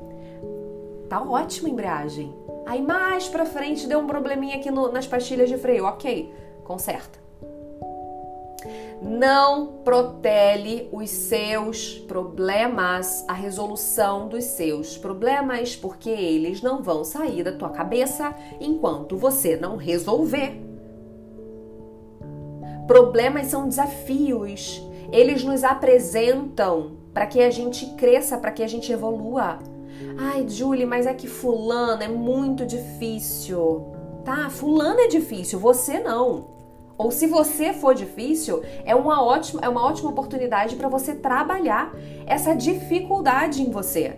Tá 1.09 1.21
ótima 1.21 1.69
a 1.69 1.71
embreagem. 1.71 2.33
Aí 2.65 2.81
mais 2.81 3.27
pra 3.27 3.45
frente 3.45 3.88
deu 3.88 4.00
um 4.00 4.07
probleminha 4.07 4.55
aqui 4.55 4.71
no, 4.71 4.91
nas 4.91 5.05
pastilhas 5.05 5.50
de 5.50 5.57
freio. 5.57 5.85
Ok, 5.85 6.33
conserta. 6.63 7.25
Não 9.01 9.67
protele 9.83 10.89
os 10.91 11.09
seus 11.09 12.00
problemas, 12.07 13.24
a 13.27 13.33
resolução 13.33 14.27
dos 14.27 14.43
seus 14.45 14.97
problemas, 14.97 15.75
porque 15.75 16.09
eles 16.09 16.62
não 16.62 16.81
vão 16.81 17.03
sair 17.03 17.43
da 17.43 17.51
tua 17.51 17.69
cabeça 17.69 18.33
enquanto 18.59 19.17
você 19.17 19.57
não 19.57 19.75
resolver. 19.75 20.59
Problemas 22.88 23.47
são 23.47 23.67
desafios. 23.67 24.81
Eles 25.12 25.43
nos 25.43 25.63
apresentam 25.63 26.97
para 27.13 27.27
que 27.27 27.41
a 27.41 27.50
gente 27.50 27.85
cresça, 27.95 28.38
para 28.38 28.51
que 28.51 28.63
a 28.63 28.67
gente 28.67 28.91
evolua. 28.91 29.59
Ai, 30.18 30.48
Julie, 30.48 30.86
mas 30.86 31.06
é 31.06 31.14
que 31.14 31.28
fulano 31.28 32.04
é 32.04 32.08
muito 32.08 32.66
difícil. 32.66 33.94
Tá, 34.24 34.50
fulano 34.50 35.00
é 35.00 35.08
difícil, 35.08 35.60
você 35.60 36.00
não. 36.00 36.56
Ou 36.98 37.12
se 37.12 37.28
você 37.28 37.74
for 37.74 37.94
difícil, 37.94 38.64
é 38.86 38.96
uma 38.96 39.24
ótima, 39.24 39.62
é 39.64 39.70
uma 39.70 39.86
ótima 39.86 40.10
oportunidade 40.10 40.75
para 40.75 40.88
você 40.88 41.14
trabalhar 41.14 41.94
essa 42.25 42.56
dificuldade 42.56 43.62
em 43.62 43.70
você. 43.70 44.18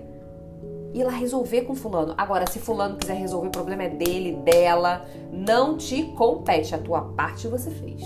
Ir 0.94 1.04
lá 1.04 1.12
resolver 1.12 1.64
com 1.64 1.76
fulano. 1.76 2.14
Agora, 2.18 2.50
se 2.50 2.60
fulano 2.60 2.98
quiser 2.98 3.16
resolver 3.16 3.48
o 3.48 3.52
problema 3.52 3.84
é 3.84 3.90
dele, 3.90 4.34
dela, 4.44 5.06
não 5.32 5.76
te 5.76 6.04
compete. 6.04 6.74
A 6.74 6.78
tua 6.78 7.02
parte 7.02 7.48
você 7.48 7.70
fez. 7.72 8.02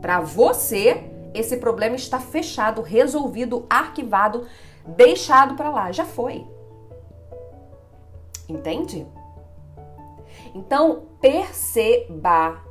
Para 0.00 0.20
você, 0.20 1.10
esse 1.32 1.56
problema 1.56 1.96
está 1.96 2.20
fechado, 2.20 2.82
resolvido, 2.82 3.66
arquivado, 3.68 4.46
deixado 4.86 5.54
para 5.54 5.70
lá. 5.70 5.90
Já 5.90 6.04
foi. 6.04 6.46
Entende? 8.48 9.06
Então, 10.54 11.04
perceba 11.20 12.62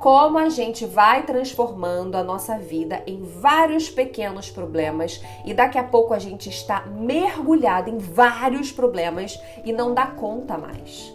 como 0.00 0.36
a 0.36 0.48
gente 0.48 0.84
vai 0.84 1.24
transformando 1.24 2.16
a 2.16 2.22
nossa 2.22 2.58
vida 2.58 3.02
em 3.06 3.22
vários 3.22 3.88
pequenos 3.88 4.50
problemas 4.50 5.22
e 5.44 5.54
daqui 5.54 5.78
a 5.78 5.84
pouco 5.84 6.12
a 6.12 6.18
gente 6.18 6.48
está 6.50 6.84
mergulhado 6.86 7.88
em 7.88 7.98
vários 7.98 8.70
problemas 8.70 9.40
e 9.64 9.72
não 9.72 9.94
dá 9.94 10.06
conta 10.06 10.58
mais. 10.58 11.14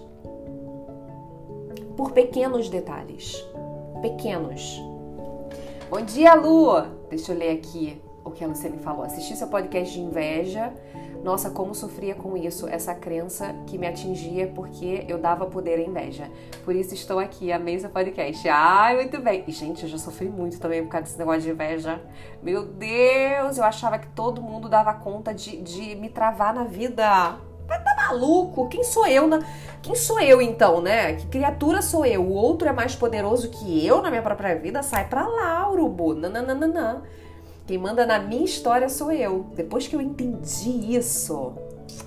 Por 1.96 2.12
pequenos 2.12 2.70
detalhes. 2.70 3.46
Pequenos. 4.02 4.82
Bom 5.90 6.02
dia, 6.02 6.34
Lu! 6.34 6.82
Deixa 7.10 7.34
eu 7.34 7.38
ler 7.38 7.52
aqui 7.52 8.02
o 8.24 8.32
que 8.32 8.44
a 8.44 8.48
Luciane 8.48 8.78
falou. 8.78 9.04
Assisti 9.04 9.36
seu 9.36 9.48
podcast 9.48 9.94
de 9.94 10.02
inveja 10.02 10.74
nossa, 11.24 11.52
como 11.52 11.76
sofria 11.76 12.16
com 12.16 12.36
isso, 12.36 12.68
essa 12.68 12.96
crença 12.96 13.54
que 13.68 13.78
me 13.78 13.86
atingia 13.86 14.48
porque 14.48 15.06
eu 15.08 15.20
dava 15.20 15.46
poder 15.46 15.78
à 15.78 15.82
inveja. 15.82 16.28
Por 16.66 16.76
isso 16.76 16.96
estou 16.96 17.20
aqui, 17.20 17.52
amei 17.52 17.80
seu 17.80 17.92
podcast. 17.92 18.48
Ai, 18.50 18.96
muito 18.96 19.20
bem. 19.20 19.44
E, 19.48 19.52
gente, 19.52 19.84
eu 19.84 19.90
já 19.90 20.00
sofri 20.00 20.28
muito 20.28 20.60
também 20.60 20.84
por 20.84 20.90
causa 20.90 21.06
desse 21.06 21.20
negócio 21.20 21.42
de 21.42 21.52
inveja. 21.52 22.02
Meu 22.42 22.66
Deus, 22.66 23.58
eu 23.58 23.64
achava 23.64 24.00
que 24.00 24.08
todo 24.10 24.42
mundo 24.42 24.68
dava 24.68 24.94
conta 24.96 25.32
de, 25.32 25.58
de 25.58 25.96
me 25.96 26.10
travar 26.10 26.56
na 26.56 26.64
vida. 26.64 27.38
Mas 27.68 27.84
tá 27.84 27.96
maluco? 27.96 28.68
Quem 28.68 28.84
sou 28.84 29.06
eu? 29.06 29.28
Na... 29.28 29.40
Quem 29.84 29.94
sou 29.94 30.20
eu 30.20 30.42
então, 30.42 30.82
né? 30.82 31.14
Que 31.14 31.28
criatura 31.28 31.84
sou 31.84 32.04
eu? 32.04 32.24
O 32.24 32.34
outro 32.34 32.68
é 32.68 32.72
mais 32.72 32.96
poderoso 32.96 33.50
que 33.50 33.86
eu 33.86 34.02
na 34.02 34.10
minha 34.10 34.24
própria 34.24 34.56
vida? 34.56 34.82
Sai 34.82 35.08
pra 35.08 35.28
lá, 35.28 35.72
urubu. 35.72 36.16
Nananana. 36.16 37.04
Quem 37.66 37.78
manda 37.78 38.06
na 38.06 38.20
minha 38.20 38.44
história 38.44 38.90
sou 38.90 39.12
eu. 39.12 39.48
Depois 39.56 39.88
que 39.88 39.96
eu 39.96 40.02
entendi 40.02 40.96
isso, 40.96 41.54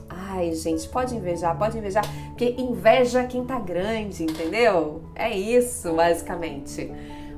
ai, 0.08 0.52
gente, 0.52 0.88
pode 0.88 1.14
invejar, 1.14 1.56
pode 1.58 1.78
invejar, 1.78 2.04
porque 2.28 2.54
inveja 2.58 3.24
quem 3.24 3.44
tá 3.44 3.58
grande, 3.58 4.24
entendeu? 4.24 5.02
É 5.14 5.30
isso, 5.36 5.92
basicamente. 5.94 6.90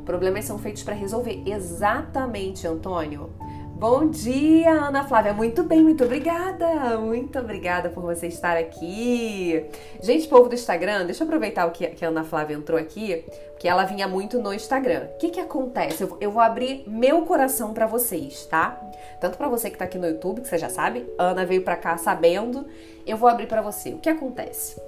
Problemas 0.05 0.45
são 0.45 0.59
feitos 0.59 0.83
para 0.83 0.95
resolver. 0.95 1.43
Exatamente, 1.45 2.67
Antônio. 2.67 3.31
Bom 3.79 4.09
dia, 4.09 4.71
Ana 4.71 5.05
Flávia. 5.05 5.35
Muito 5.35 5.63
bem, 5.63 5.83
muito 5.83 6.03
obrigada. 6.03 6.97
Muito 6.99 7.39
obrigada 7.39 7.91
por 7.91 8.03
você 8.03 8.27
estar 8.27 8.57
aqui. 8.57 9.67
Gente, 10.01 10.27
povo 10.29 10.49
do 10.49 10.55
Instagram, 10.55 11.05
deixa 11.05 11.23
eu 11.23 11.27
aproveitar 11.27 11.67
o 11.67 11.71
que, 11.71 11.87
que 11.89 12.03
a 12.03 12.09
Ana 12.09 12.25
Flávia 12.25 12.55
entrou 12.55 12.79
aqui, 12.79 13.23
que 13.59 13.69
ela 13.69 13.85
vinha 13.85 14.09
muito 14.09 14.39
no 14.39 14.55
Instagram. 14.55 15.09
O 15.15 15.19
que 15.19 15.29
que 15.29 15.41
acontece? 15.41 16.03
Eu, 16.03 16.17
eu 16.23 16.31
vou 16.31 16.41
abrir 16.41 16.85
meu 16.87 17.27
coração 17.27 17.75
para 17.75 17.87
vocês, 17.87 18.47
tá? 18.47 18.81
Tanto 19.21 19.37
para 19.37 19.47
você 19.47 19.69
que 19.69 19.77
tá 19.77 19.85
aqui 19.85 19.99
no 19.99 20.07
YouTube, 20.07 20.41
que 20.41 20.49
você 20.49 20.57
já 20.57 20.71
sabe, 20.71 21.07
Ana 21.19 21.45
veio 21.45 21.61
para 21.61 21.77
cá 21.77 21.99
sabendo, 21.99 22.67
eu 23.07 23.19
vou 23.19 23.29
abrir 23.29 23.47
para 23.47 23.61
você. 23.61 23.91
O 23.91 23.99
que 23.99 24.09
acontece? 24.09 24.81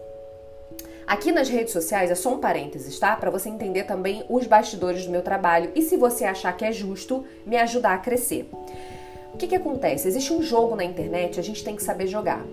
Aqui 1.08 1.32
nas 1.32 1.48
redes 1.48 1.72
sociais 1.72 2.10
é 2.10 2.14
só 2.14 2.34
um 2.34 2.38
parênteses, 2.38 2.98
tá? 2.98 3.16
Para 3.16 3.30
você 3.30 3.48
entender 3.48 3.84
também 3.84 4.26
os 4.28 4.46
bastidores 4.46 5.06
do 5.06 5.10
meu 5.10 5.22
trabalho 5.22 5.72
e 5.74 5.80
se 5.80 5.96
você 5.96 6.26
achar 6.26 6.54
que 6.54 6.66
é 6.66 6.70
justo, 6.70 7.24
me 7.46 7.56
ajudar 7.56 7.94
a 7.94 7.98
crescer. 7.98 8.46
O 9.32 9.38
que, 9.38 9.46
que 9.46 9.56
acontece? 9.56 10.06
Existe 10.06 10.34
um 10.34 10.42
jogo 10.42 10.76
na 10.76 10.84
internet, 10.84 11.40
a 11.40 11.42
gente 11.42 11.64
tem 11.64 11.74
que 11.74 11.82
saber 11.82 12.08
jogar. 12.08 12.44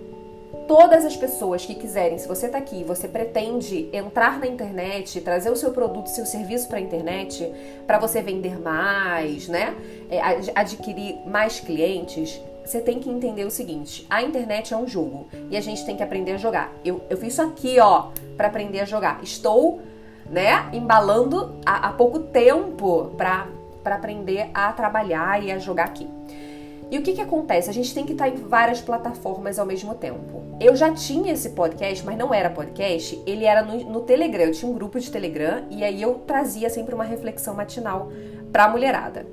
Todas 0.66 1.04
as 1.04 1.14
pessoas 1.14 1.66
que 1.66 1.74
quiserem, 1.74 2.16
se 2.16 2.26
você 2.26 2.46
está 2.46 2.56
aqui, 2.56 2.82
você 2.82 3.06
pretende 3.06 3.90
entrar 3.92 4.40
na 4.40 4.46
internet, 4.46 5.20
trazer 5.20 5.50
o 5.50 5.56
seu 5.56 5.72
produto, 5.72 6.06
seu 6.06 6.24
serviço 6.24 6.66
para 6.66 6.78
a 6.78 6.80
internet, 6.80 7.52
para 7.86 7.98
você 7.98 8.22
vender 8.22 8.58
mais, 8.58 9.48
né? 9.48 9.76
É, 10.10 10.18
adquirir 10.54 11.18
mais 11.26 11.60
clientes, 11.60 12.40
você 12.66 12.80
tem 12.80 12.98
que 12.98 13.08
entender 13.08 13.44
o 13.44 13.50
seguinte: 13.50 14.06
a 14.10 14.22
internet 14.22 14.74
é 14.74 14.76
um 14.76 14.86
jogo 14.86 15.28
e 15.50 15.56
a 15.56 15.60
gente 15.60 15.86
tem 15.86 15.96
que 15.96 16.02
aprender 16.02 16.32
a 16.32 16.36
jogar. 16.36 16.72
Eu, 16.84 17.00
eu 17.08 17.16
fiz 17.16 17.32
isso 17.32 17.42
aqui, 17.42 17.78
ó, 17.78 18.08
para 18.36 18.48
aprender 18.48 18.80
a 18.80 18.84
jogar. 18.84 19.22
Estou, 19.22 19.80
né, 20.28 20.68
embalando 20.72 21.54
há, 21.64 21.88
há 21.88 21.92
pouco 21.92 22.18
tempo 22.18 23.12
para 23.16 23.46
aprender 23.84 24.50
a 24.52 24.72
trabalhar 24.72 25.42
e 25.42 25.52
a 25.52 25.58
jogar 25.58 25.84
aqui. 25.84 26.08
E 26.90 26.98
o 26.98 27.02
que, 27.02 27.14
que 27.14 27.20
acontece? 27.20 27.68
A 27.68 27.72
gente 27.72 27.92
tem 27.92 28.04
que 28.04 28.12
estar 28.12 28.28
em 28.28 28.36
várias 28.36 28.80
plataformas 28.80 29.58
ao 29.58 29.66
mesmo 29.66 29.94
tempo. 29.94 30.44
Eu 30.60 30.76
já 30.76 30.92
tinha 30.92 31.32
esse 31.32 31.50
podcast, 31.50 32.04
mas 32.04 32.16
não 32.16 32.32
era 32.32 32.48
podcast, 32.48 33.20
ele 33.26 33.44
era 33.44 33.62
no, 33.62 33.76
no 33.90 34.00
Telegram. 34.02 34.44
Eu 34.44 34.52
tinha 34.52 34.70
um 34.70 34.74
grupo 34.74 34.98
de 34.98 35.10
Telegram 35.10 35.64
e 35.68 35.82
aí 35.82 36.00
eu 36.00 36.14
trazia 36.26 36.70
sempre 36.70 36.94
uma 36.94 37.04
reflexão 37.04 37.54
matinal 37.54 38.10
pra 38.52 38.68
mulherada. 38.68 39.26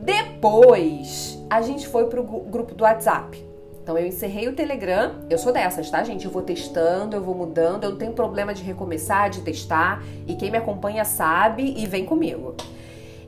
Depois, 0.00 1.38
a 1.50 1.60
gente 1.60 1.86
foi 1.86 2.06
pro 2.06 2.22
grupo 2.22 2.74
do 2.74 2.84
WhatsApp. 2.84 3.50
Então 3.82 3.98
eu 3.98 4.06
encerrei 4.06 4.48
o 4.48 4.54
Telegram. 4.54 5.16
Eu 5.28 5.36
sou 5.36 5.52
dessas, 5.52 5.90
tá, 5.90 6.02
gente? 6.02 6.24
Eu 6.24 6.30
vou 6.30 6.42
testando, 6.42 7.16
eu 7.16 7.22
vou 7.22 7.34
mudando, 7.34 7.84
eu 7.84 7.90
não 7.90 7.98
tenho 7.98 8.12
problema 8.12 8.54
de 8.54 8.62
recomeçar, 8.62 9.28
de 9.30 9.40
testar. 9.40 10.02
E 10.26 10.34
quem 10.36 10.50
me 10.50 10.58
acompanha 10.58 11.04
sabe 11.04 11.74
e 11.76 11.86
vem 11.86 12.04
comigo. 12.04 12.54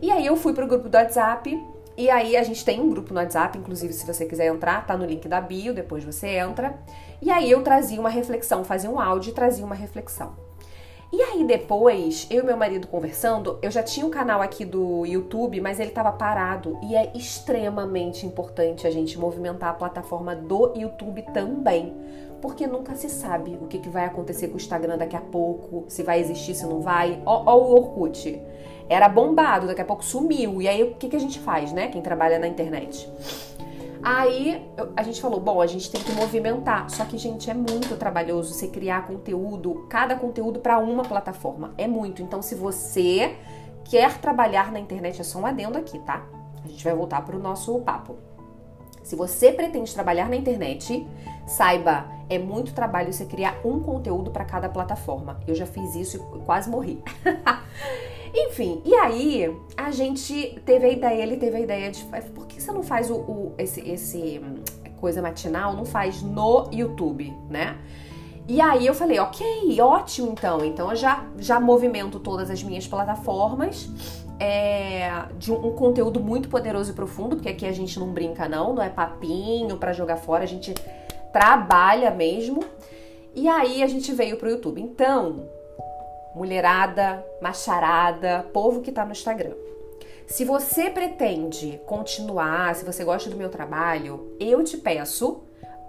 E 0.00 0.10
aí 0.10 0.24
eu 0.24 0.36
fui 0.36 0.52
pro 0.52 0.66
grupo 0.66 0.88
do 0.88 0.96
WhatsApp 0.96 1.58
E 1.96 2.08
aí 2.08 2.36
a 2.36 2.42
gente 2.42 2.64
tem 2.64 2.80
um 2.80 2.88
grupo 2.88 3.12
no 3.12 3.20
WhatsApp, 3.20 3.58
inclusive 3.58 3.92
se 3.92 4.06
você 4.06 4.24
quiser 4.24 4.46
entrar, 4.46 4.86
tá 4.86 4.96
no 4.96 5.04
link 5.04 5.28
da 5.28 5.40
bio, 5.40 5.74
depois 5.74 6.02
você 6.02 6.28
entra. 6.28 6.74
E 7.20 7.30
aí 7.30 7.50
eu 7.50 7.62
trazia 7.62 8.00
uma 8.00 8.08
reflexão, 8.08 8.64
fazia 8.64 8.90
um 8.90 8.98
áudio 8.98 9.30
e 9.30 9.34
trazia 9.34 9.64
uma 9.64 9.74
reflexão. 9.74 10.34
E 11.12 11.20
aí 11.20 11.44
depois, 11.44 12.26
eu 12.30 12.42
e 12.42 12.46
meu 12.46 12.56
marido 12.56 12.88
conversando, 12.88 13.58
eu 13.60 13.70
já 13.70 13.82
tinha 13.82 14.06
um 14.06 14.08
canal 14.08 14.40
aqui 14.40 14.64
do 14.64 15.04
YouTube, 15.04 15.60
mas 15.60 15.78
ele 15.78 15.90
estava 15.90 16.10
parado 16.10 16.78
e 16.82 16.96
é 16.96 17.12
extremamente 17.14 18.24
importante 18.24 18.86
a 18.86 18.90
gente 18.90 19.18
movimentar 19.18 19.68
a 19.68 19.74
plataforma 19.74 20.34
do 20.34 20.72
YouTube 20.74 21.20
também, 21.34 21.94
porque 22.40 22.66
nunca 22.66 22.94
se 22.94 23.10
sabe 23.10 23.58
o 23.60 23.66
que, 23.66 23.78
que 23.78 23.90
vai 23.90 24.06
acontecer 24.06 24.48
com 24.48 24.54
o 24.54 24.56
Instagram 24.56 24.96
daqui 24.96 25.14
a 25.14 25.20
pouco, 25.20 25.84
se 25.86 26.02
vai 26.02 26.18
existir, 26.18 26.54
se 26.54 26.64
não 26.64 26.80
vai. 26.80 27.20
Ó, 27.26 27.42
ó 27.44 27.58
o 27.58 27.74
Orkut. 27.74 28.40
Era 28.88 29.06
bombado, 29.06 29.66
daqui 29.66 29.82
a 29.82 29.84
pouco 29.84 30.02
sumiu. 30.02 30.62
E 30.62 30.68
aí 30.68 30.82
o 30.82 30.94
que, 30.94 31.10
que 31.10 31.16
a 31.16 31.20
gente 31.20 31.38
faz, 31.38 31.72
né? 31.72 31.88
Quem 31.88 32.00
trabalha 32.00 32.38
na 32.38 32.48
internet? 32.48 33.06
Aí 34.02 34.68
a 34.96 35.02
gente 35.02 35.20
falou, 35.20 35.38
bom, 35.38 35.60
a 35.60 35.66
gente 35.66 35.90
tem 35.90 36.02
que 36.02 36.12
movimentar. 36.12 36.90
Só 36.90 37.04
que, 37.04 37.16
gente, 37.16 37.48
é 37.48 37.54
muito 37.54 37.96
trabalhoso 37.96 38.52
você 38.52 38.66
criar 38.66 39.06
conteúdo, 39.06 39.86
cada 39.88 40.16
conteúdo 40.16 40.58
para 40.58 40.78
uma 40.78 41.04
plataforma. 41.04 41.72
É 41.78 41.86
muito. 41.86 42.20
Então, 42.20 42.42
se 42.42 42.54
você 42.54 43.36
quer 43.84 44.18
trabalhar 44.18 44.72
na 44.72 44.80
internet, 44.80 45.20
é 45.20 45.24
só 45.24 45.38
um 45.38 45.46
adendo 45.46 45.78
aqui, 45.78 45.98
tá? 46.00 46.26
A 46.64 46.68
gente 46.68 46.82
vai 46.82 46.94
voltar 46.94 47.22
para 47.24 47.36
o 47.36 47.38
nosso 47.38 47.78
papo. 47.80 48.16
Se 49.04 49.16
você 49.16 49.52
pretende 49.52 49.92
trabalhar 49.92 50.28
na 50.28 50.36
internet, 50.36 51.06
saiba, 51.46 52.06
é 52.28 52.38
muito 52.38 52.72
trabalho 52.72 53.12
você 53.12 53.24
criar 53.24 53.60
um 53.64 53.80
conteúdo 53.80 54.30
para 54.30 54.44
cada 54.44 54.68
plataforma. 54.68 55.40
Eu 55.46 55.54
já 55.54 55.66
fiz 55.66 55.94
isso 55.94 56.16
e 56.36 56.38
quase 56.40 56.70
morri. 56.70 57.02
Enfim, 58.34 58.80
e 58.84 58.94
aí 58.94 59.54
a 59.76 59.90
gente 59.90 60.60
teve 60.64 60.86
a 60.86 60.88
ideia, 60.88 61.22
ele 61.22 61.36
teve 61.36 61.56
a 61.56 61.60
ideia 61.60 61.90
de 61.90 62.02
por 62.34 62.46
você 62.62 62.72
não 62.72 62.82
faz 62.82 63.10
o, 63.10 63.16
o 63.16 63.54
esse, 63.58 63.80
esse 63.88 64.40
hum, 64.42 64.62
coisa 65.00 65.20
matinal, 65.20 65.74
não 65.74 65.84
faz 65.84 66.22
no 66.22 66.68
YouTube, 66.72 67.36
né? 67.50 67.76
E 68.48 68.60
aí 68.60 68.86
eu 68.86 68.94
falei, 68.94 69.18
ok, 69.18 69.80
ótimo 69.80 70.32
então. 70.32 70.64
Então 70.64 70.90
eu 70.90 70.96
já, 70.96 71.26
já 71.38 71.60
movimento 71.60 72.18
todas 72.18 72.50
as 72.50 72.62
minhas 72.62 72.86
plataformas 72.86 73.88
é, 74.38 75.26
de 75.38 75.52
um, 75.52 75.68
um, 75.68 75.72
conteúdo 75.72 76.18
muito 76.20 76.48
poderoso 76.48 76.90
e 76.90 76.94
profundo, 76.94 77.36
porque 77.36 77.48
aqui 77.48 77.66
a 77.66 77.72
gente 77.72 77.98
não 77.98 78.08
brinca 78.08 78.48
não, 78.48 78.74
não 78.74 78.82
é 78.82 78.88
papinho 78.88 79.76
para 79.76 79.92
jogar 79.92 80.16
fora, 80.16 80.42
a 80.42 80.46
gente 80.46 80.74
trabalha 81.32 82.10
mesmo. 82.10 82.64
E 83.34 83.48
aí 83.48 83.82
a 83.82 83.86
gente 83.86 84.12
veio 84.12 84.36
pro 84.36 84.50
YouTube. 84.50 84.80
Então, 84.80 85.48
mulherada, 86.34 87.24
macharada, 87.40 88.44
povo 88.52 88.80
que 88.80 88.92
tá 88.92 89.04
no 89.04 89.12
Instagram. 89.12 89.54
Se 90.26 90.44
você 90.44 90.90
pretende 90.90 91.80
continuar, 91.86 92.74
se 92.74 92.84
você 92.84 93.04
gosta 93.04 93.28
do 93.28 93.36
meu 93.36 93.48
trabalho, 93.48 94.34
eu 94.40 94.62
te 94.64 94.76
peço 94.76 95.42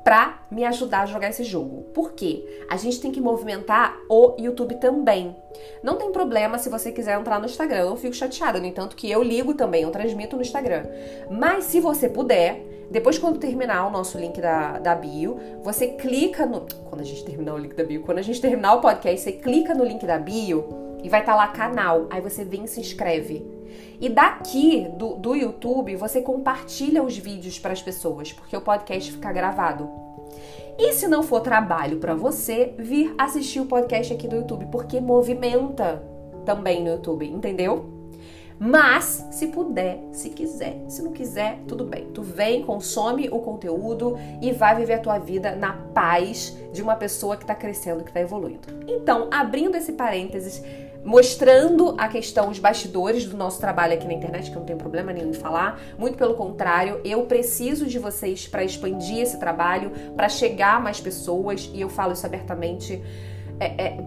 para 0.03 0.45
me 0.51 0.65
ajudar 0.65 1.01
a 1.01 1.05
jogar 1.05 1.29
esse 1.29 1.43
jogo. 1.43 1.83
Por 1.93 2.11
quê? 2.11 2.65
A 2.69 2.75
gente 2.75 2.99
tem 2.99 3.11
que 3.11 3.21
movimentar 3.21 3.97
o 4.09 4.35
YouTube 4.37 4.75
também. 4.75 5.33
Não 5.81 5.95
tem 5.95 6.11
problema 6.11 6.57
se 6.57 6.69
você 6.69 6.91
quiser 6.91 7.17
entrar 7.17 7.39
no 7.39 7.45
Instagram, 7.45 7.85
eu 7.85 7.95
fico 7.95 8.13
chateada, 8.13 8.59
no 8.59 8.65
entanto 8.65 8.97
que 8.97 9.09
eu 9.09 9.23
ligo 9.23 9.53
também, 9.53 9.83
eu 9.83 9.91
transmito 9.91 10.35
no 10.35 10.41
Instagram. 10.41 10.85
Mas 11.31 11.65
se 11.65 11.79
você 11.79 12.09
puder, 12.09 12.73
depois, 12.91 13.17
quando 13.17 13.39
terminar 13.39 13.87
o 13.87 13.89
nosso 13.89 14.17
link 14.17 14.39
da, 14.39 14.77
da 14.77 14.93
bio, 14.93 15.39
você 15.63 15.87
clica 15.87 16.45
no. 16.45 16.65
Quando 16.85 17.01
a 17.01 17.03
gente 17.03 17.23
terminar 17.23 17.55
o 17.55 17.57
link 17.57 17.73
da 17.73 17.83
bio, 17.83 18.03
quando 18.03 18.19
a 18.19 18.21
gente 18.21 18.39
terminar 18.41 18.75
o 18.75 18.81
podcast, 18.81 19.21
você 19.21 19.31
clica 19.31 19.73
no 19.73 19.83
link 19.83 20.05
da 20.05 20.19
bio 20.19 20.65
e 21.01 21.09
vai 21.09 21.21
estar 21.21 21.31
tá 21.31 21.37
lá 21.37 21.47
canal. 21.47 22.07
Aí 22.09 22.21
você 22.21 22.43
vem 22.43 22.65
e 22.65 22.67
se 22.67 22.79
inscreve. 22.79 23.43
E 23.99 24.09
daqui 24.09 24.87
do, 24.97 25.15
do 25.15 25.35
YouTube, 25.35 25.95
você 25.95 26.21
compartilha 26.21 27.03
os 27.03 27.17
vídeos 27.17 27.59
para 27.59 27.73
as 27.73 27.81
pessoas, 27.81 28.33
porque 28.33 28.55
o 28.55 28.61
podcast 28.61 29.11
fica 29.11 29.31
gravado. 29.31 29.89
E 30.77 30.93
se 30.93 31.07
não 31.07 31.21
for 31.21 31.41
trabalho 31.41 31.97
para 31.97 32.15
você, 32.15 32.73
vir 32.77 33.13
assistir 33.17 33.59
o 33.59 33.65
podcast 33.65 34.13
aqui 34.13 34.27
do 34.27 34.35
YouTube, 34.35 34.65
porque 34.71 34.99
movimenta 34.99 36.03
também 36.45 36.83
no 36.83 36.89
YouTube, 36.89 37.27
entendeu? 37.27 38.03
Mas, 38.59 39.27
se 39.31 39.47
puder, 39.47 39.99
se 40.12 40.29
quiser, 40.29 40.83
se 40.88 41.01
não 41.01 41.12
quiser, 41.12 41.59
tudo 41.67 41.83
bem. 41.86 42.05
Tu 42.13 42.21
vem, 42.21 42.63
consome 42.63 43.27
o 43.29 43.39
conteúdo 43.39 44.17
e 44.41 44.51
vai 44.51 44.75
viver 44.75 44.93
a 44.93 44.99
tua 44.99 45.17
vida 45.17 45.55
na 45.55 45.73
paz 45.73 46.57
de 46.71 46.81
uma 46.81 46.95
pessoa 46.95 47.36
que 47.36 47.43
está 47.43 47.55
crescendo, 47.55 48.03
que 48.03 48.09
está 48.09 48.21
evoluindo. 48.21 48.67
Então, 48.88 49.27
abrindo 49.31 49.75
esse 49.75 49.93
parênteses, 49.93 50.63
mostrando 51.03 51.95
a 51.97 52.07
questão, 52.07 52.49
os 52.49 52.59
bastidores 52.59 53.25
do 53.25 53.35
nosso 53.35 53.59
trabalho 53.59 53.93
aqui 53.93 54.07
na 54.07 54.13
internet, 54.13 54.49
que 54.49 54.55
eu 54.55 54.59
não 54.59 54.65
tenho 54.65 54.79
problema 54.79 55.11
nenhum 55.11 55.29
em 55.29 55.33
falar. 55.33 55.79
Muito 55.97 56.17
pelo 56.17 56.33
contrário, 56.35 57.01
eu 57.03 57.25
preciso 57.25 57.85
de 57.85 57.99
vocês 57.99 58.47
para 58.47 58.63
expandir 58.63 59.19
esse 59.19 59.39
trabalho, 59.39 59.91
para 60.15 60.29
chegar 60.29 60.75
a 60.75 60.79
mais 60.79 60.99
pessoas, 60.99 61.69
e 61.73 61.81
eu 61.81 61.89
falo 61.89 62.13
isso 62.13 62.25
abertamente. 62.25 63.01
É, 63.59 63.85
é, 63.85 63.97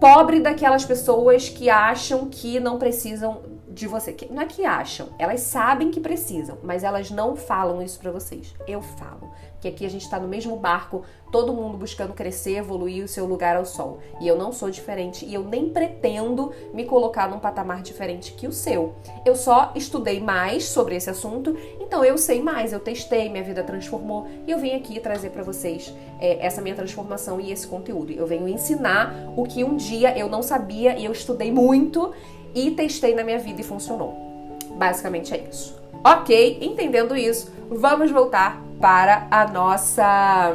pobre 0.00 0.40
daquelas 0.40 0.84
pessoas 0.84 1.48
que 1.48 1.70
acham 1.70 2.28
que 2.28 2.58
não 2.60 2.78
precisam 2.78 3.51
de 3.72 3.86
você. 3.86 4.12
Que, 4.12 4.32
não 4.32 4.42
é 4.42 4.46
que 4.46 4.64
acham, 4.64 5.08
elas 5.18 5.40
sabem 5.40 5.90
que 5.90 6.00
precisam, 6.00 6.58
mas 6.62 6.84
elas 6.84 7.10
não 7.10 7.34
falam 7.34 7.82
isso 7.82 7.98
para 7.98 8.10
vocês. 8.10 8.54
Eu 8.66 8.82
falo. 8.82 9.32
Que 9.60 9.68
aqui 9.68 9.86
a 9.86 9.88
gente 9.88 10.10
tá 10.10 10.18
no 10.18 10.26
mesmo 10.26 10.56
barco, 10.56 11.04
todo 11.30 11.52
mundo 11.52 11.78
buscando 11.78 12.12
crescer, 12.12 12.56
evoluir 12.56 13.04
o 13.04 13.08
seu 13.08 13.24
lugar 13.24 13.56
ao 13.56 13.64
sol. 13.64 14.00
E 14.20 14.26
eu 14.26 14.36
não 14.36 14.52
sou 14.52 14.68
diferente 14.70 15.24
e 15.24 15.32
eu 15.32 15.44
nem 15.44 15.70
pretendo 15.70 16.52
me 16.74 16.84
colocar 16.84 17.28
num 17.28 17.38
patamar 17.38 17.80
diferente 17.80 18.32
que 18.32 18.46
o 18.46 18.52
seu. 18.52 18.94
Eu 19.24 19.36
só 19.36 19.72
estudei 19.76 20.20
mais 20.20 20.64
sobre 20.64 20.96
esse 20.96 21.08
assunto, 21.08 21.56
então 21.80 22.04
eu 22.04 22.18
sei 22.18 22.42
mais, 22.42 22.72
eu 22.72 22.80
testei, 22.80 23.28
minha 23.28 23.44
vida 23.44 23.62
transformou 23.62 24.26
e 24.46 24.50
eu 24.50 24.58
vim 24.58 24.72
aqui 24.72 24.98
trazer 24.98 25.30
para 25.30 25.44
vocês 25.44 25.94
é, 26.20 26.44
essa 26.44 26.60
minha 26.60 26.74
transformação 26.74 27.40
e 27.40 27.52
esse 27.52 27.66
conteúdo. 27.66 28.12
Eu 28.12 28.26
venho 28.26 28.48
ensinar 28.48 29.32
o 29.36 29.44
que 29.44 29.62
um 29.62 29.76
dia 29.76 30.16
eu 30.18 30.28
não 30.28 30.42
sabia 30.42 30.98
e 30.98 31.04
eu 31.04 31.12
estudei 31.12 31.52
muito 31.52 32.12
e 32.54 32.70
testei 32.72 33.14
na 33.14 33.24
minha 33.24 33.38
vida 33.38 33.60
e 33.60 33.64
funcionou. 33.64 34.58
Basicamente 34.76 35.34
é 35.34 35.46
isso. 35.48 35.80
Ok, 36.04 36.58
entendendo 36.60 37.16
isso, 37.16 37.52
vamos 37.70 38.10
voltar 38.10 38.60
para 38.80 39.28
a 39.30 39.46
nossa. 39.46 40.54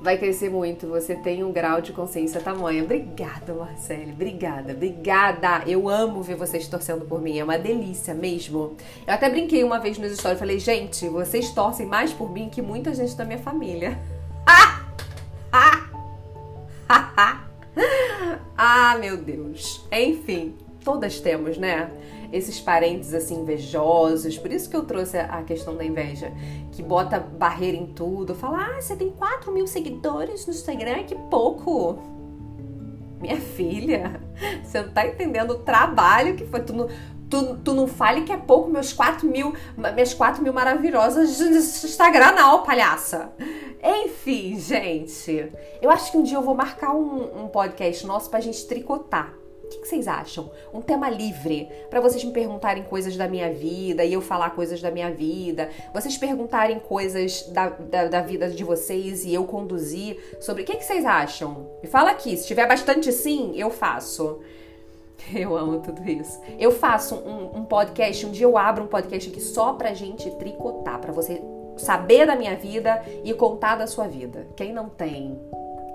Vai 0.00 0.18
crescer 0.18 0.50
muito, 0.50 0.86
você 0.86 1.14
tem 1.14 1.42
um 1.42 1.50
grau 1.50 1.80
de 1.80 1.92
consciência 1.92 2.40
tamanho. 2.40 2.84
Obrigada, 2.84 3.54
Marcele, 3.54 4.12
obrigada, 4.12 4.72
obrigada. 4.72 5.62
Eu 5.66 5.88
amo 5.88 6.22
ver 6.22 6.36
vocês 6.36 6.68
torcendo 6.68 7.06
por 7.06 7.20
mim, 7.22 7.38
é 7.38 7.44
uma 7.44 7.58
delícia 7.58 8.12
mesmo. 8.12 8.76
Eu 9.06 9.14
até 9.14 9.30
brinquei 9.30 9.64
uma 9.64 9.78
vez 9.78 9.96
nos 9.98 10.12
stories, 10.14 10.38
falei, 10.38 10.58
gente, 10.58 11.08
vocês 11.08 11.50
torcem 11.50 11.86
mais 11.86 12.12
por 12.12 12.30
mim 12.30 12.50
que 12.50 12.60
muita 12.60 12.94
gente 12.94 13.16
da 13.16 13.24
minha 13.24 13.38
família. 13.38 13.98
Ah! 14.46 14.72
ah, 18.76 18.98
meu 18.98 19.16
Deus. 19.16 19.86
Enfim, 19.92 20.56
todas 20.82 21.20
temos, 21.20 21.56
né? 21.56 21.92
Esses 22.32 22.58
parentes 22.58 23.14
assim 23.14 23.40
invejosos. 23.40 24.36
Por 24.36 24.50
isso 24.50 24.68
que 24.68 24.74
eu 24.74 24.84
trouxe 24.84 25.16
a 25.16 25.44
questão 25.44 25.76
da 25.76 25.84
inveja. 25.84 26.32
Que 26.72 26.82
bota 26.82 27.20
barreira 27.20 27.76
em 27.76 27.86
tudo. 27.86 28.34
Fala, 28.34 28.66
ah, 28.66 28.82
você 28.82 28.96
tem 28.96 29.10
4 29.10 29.52
mil 29.52 29.68
seguidores 29.68 30.44
no 30.44 30.52
Instagram, 30.52 31.04
que 31.04 31.14
pouco. 31.14 32.00
Minha 33.20 33.40
filha, 33.40 34.20
você 34.64 34.82
não 34.82 34.90
tá 34.90 35.06
entendendo 35.06 35.52
o 35.52 35.58
trabalho 35.60 36.34
que 36.34 36.44
foi. 36.44 36.58
Tu 36.58 36.72
não, 36.72 36.88
tu, 37.30 37.56
tu 37.58 37.74
não 37.74 37.86
fale 37.86 38.22
que 38.22 38.32
é 38.32 38.36
pouco 38.36 38.68
meus 38.68 38.92
4 38.92 39.24
mil, 39.28 39.54
minhas 39.76 40.12
4 40.12 40.42
mil 40.42 40.52
maravilhosas 40.52 41.40
Instagram, 41.40 42.32
não, 42.32 42.64
palhaça. 42.64 43.32
Enfim, 43.86 44.58
gente, 44.58 45.52
eu 45.82 45.90
acho 45.90 46.10
que 46.10 46.16
um 46.16 46.22
dia 46.22 46.38
eu 46.38 46.42
vou 46.42 46.54
marcar 46.54 46.94
um, 46.94 47.44
um 47.44 47.48
podcast 47.48 48.06
nosso 48.06 48.30
pra 48.30 48.40
gente 48.40 48.66
tricotar. 48.66 49.34
O 49.62 49.68
que, 49.68 49.78
que 49.78 49.88
vocês 49.88 50.08
acham? 50.08 50.50
Um 50.72 50.80
tema 50.80 51.10
livre 51.10 51.68
para 51.90 52.00
vocês 52.00 52.24
me 52.24 52.32
perguntarem 52.32 52.82
coisas 52.82 53.14
da 53.14 53.28
minha 53.28 53.52
vida 53.52 54.02
e 54.02 54.14
eu 54.14 54.22
falar 54.22 54.50
coisas 54.50 54.80
da 54.80 54.90
minha 54.90 55.10
vida. 55.10 55.68
Vocês 55.92 56.16
perguntarem 56.16 56.78
coisas 56.78 57.42
da, 57.48 57.68
da, 57.68 58.06
da 58.06 58.20
vida 58.22 58.48
de 58.48 58.64
vocês 58.64 59.24
e 59.24 59.34
eu 59.34 59.44
conduzir 59.44 60.18
sobre. 60.40 60.62
O 60.62 60.66
que, 60.66 60.76
que 60.76 60.84
vocês 60.84 61.04
acham? 61.04 61.70
Me 61.82 61.88
fala 61.88 62.10
aqui. 62.10 62.36
Se 62.38 62.46
tiver 62.46 62.66
bastante 62.66 63.12
sim, 63.12 63.52
eu 63.54 63.70
faço. 63.70 64.40
Eu 65.32 65.56
amo 65.56 65.80
tudo 65.80 66.06
isso. 66.06 66.38
Eu 66.58 66.70
faço 66.70 67.14
um, 67.14 67.60
um, 67.60 67.64
podcast, 67.64 68.26
um 68.26 68.30
dia 68.30 68.44
eu 68.44 68.58
abro 68.58 68.84
um 68.84 68.88
podcast 68.88 69.30
aqui 69.30 69.40
só 69.40 69.72
pra 69.72 69.94
gente 69.94 70.30
tricotar, 70.32 71.00
pra 71.00 71.12
você 71.12 71.40
saber 71.76 72.26
da 72.26 72.36
minha 72.36 72.56
vida 72.56 73.02
e 73.24 73.32
contar 73.34 73.76
da 73.76 73.86
sua 73.86 74.06
vida. 74.06 74.46
Quem 74.56 74.72
não 74.72 74.88
tem? 74.88 75.38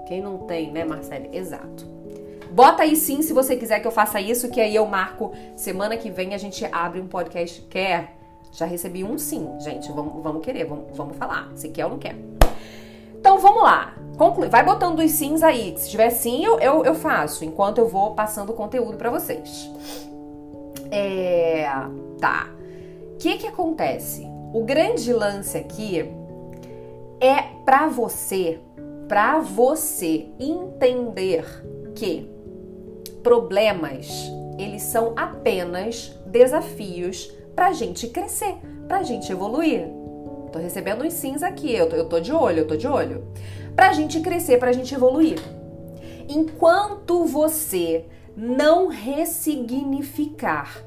Quem 0.08 0.22
não 0.22 0.40
tem, 0.40 0.72
né, 0.72 0.84
Marcele? 0.84 1.30
Exato. 1.32 1.86
Bota 2.52 2.84
aí 2.84 2.96
sim 2.96 3.22
se 3.22 3.32
você 3.32 3.56
quiser 3.56 3.80
que 3.80 3.88
eu 3.88 3.92
faça 3.92 4.20
isso, 4.20 4.50
que 4.50 4.60
aí 4.60 4.76
eu 4.76 4.86
marco 4.86 5.32
semana 5.56 5.96
que 5.96 6.10
vem 6.10 6.34
a 6.34 6.38
gente 6.38 6.66
abre 6.72 7.00
um 7.00 7.08
podcast. 7.08 7.62
Quer? 7.64 8.16
Já 8.52 8.66
recebi 8.66 9.04
um 9.04 9.18
sim, 9.18 9.48
gente. 9.60 9.92
Vamos, 9.92 10.24
vamos 10.24 10.44
querer, 10.44 10.66
vamos, 10.66 10.86
vamos 10.96 11.16
falar. 11.16 11.52
Se 11.56 11.70
quer 11.70 11.86
ou 11.86 11.92
não 11.92 12.00
quer. 12.00 12.16
Então 13.20 13.38
vamos 13.38 13.62
lá. 13.62 13.94
Conclui. 14.18 14.50
Vai 14.50 14.64
botando 14.64 15.00
os 15.00 15.12
sims 15.12 15.44
aí. 15.44 15.76
Se 15.78 15.90
tiver 15.90 16.10
sim, 16.10 16.44
eu, 16.44 16.60
eu, 16.60 16.84
eu 16.84 16.96
faço, 16.96 17.46
enquanto 17.46 17.78
eu 17.78 17.88
vou 17.88 18.16
passando 18.16 18.50
o 18.50 18.54
conteúdo 18.54 18.98
para 18.98 19.12
vocês. 19.12 19.70
É. 20.90 21.70
Tá. 22.20 22.50
que 23.20 23.38
que 23.38 23.48
acontece? 23.48 24.29
O 24.52 24.64
grande 24.64 25.14
lance 25.14 25.58
aqui 25.58 26.10
é 27.22 27.42
para 27.64 27.88
você, 27.88 28.60
para 29.08 29.40
você 29.40 30.26
entender 30.40 31.46
que 31.94 32.28
problemas, 33.22 34.10
eles 34.58 34.82
são 34.82 35.14
apenas 35.16 36.18
desafios 36.26 37.32
pra 37.56 37.74
gente 37.74 38.08
crescer, 38.08 38.56
pra 38.88 39.04
gente 39.04 39.32
evoluir. 39.32 39.88
Tô 40.52 40.58
recebendo 40.58 41.04
uns 41.04 41.14
sims 41.14 41.44
aqui, 41.44 41.76
eu 41.76 41.88
tô, 41.88 41.96
eu 41.96 42.10
tô 42.10 42.20
de 42.20 42.32
olho, 42.32 42.60
eu 42.60 42.68
tô 42.68 42.76
de 42.76 42.88
olho. 42.88 43.28
Pra 43.76 43.94
gente 43.94 44.20
crescer, 44.20 44.58
pra 44.58 44.72
gente 44.72 44.96
evoluir. 44.96 45.38
Enquanto 46.28 47.24
você 47.26 48.06
não 48.36 48.88
ressignificar 48.88 50.84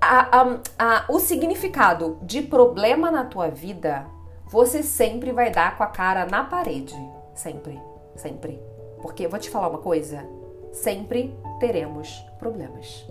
a, 0.00 0.58
a, 0.78 1.04
o 1.08 1.18
significado 1.18 2.18
de 2.22 2.42
problema 2.42 3.10
na 3.10 3.24
tua 3.24 3.48
vida, 3.48 4.06
você 4.46 4.82
sempre 4.82 5.32
vai 5.32 5.50
dar 5.50 5.76
com 5.76 5.82
a 5.82 5.86
cara 5.86 6.26
na 6.26 6.44
parede. 6.44 6.94
Sempre, 7.34 7.80
sempre. 8.14 8.62
Porque 9.02 9.26
vou 9.26 9.38
te 9.38 9.50
falar 9.50 9.68
uma 9.68 9.78
coisa: 9.78 10.24
sempre 10.72 11.36
teremos 11.58 12.24
problemas. 12.38 13.06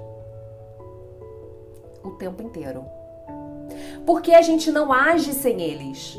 O 2.04 2.12
tempo 2.12 2.42
inteiro. 2.42 2.86
Porque 4.06 4.34
a 4.34 4.42
gente 4.42 4.72
não 4.72 4.94
age 4.94 5.34
sem 5.34 5.62
eles. 5.62 6.18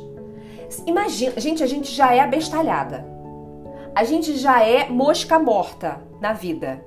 Imagina, 0.84 1.38
gente, 1.40 1.62
a 1.62 1.66
gente 1.66 1.92
já 1.92 2.12
é 2.12 2.20
abestalhada. 2.20 3.04
A 3.94 4.04
gente 4.04 4.36
já 4.36 4.62
é 4.62 4.88
mosca 4.88 5.38
morta 5.38 6.00
na 6.20 6.32
vida. 6.32 6.84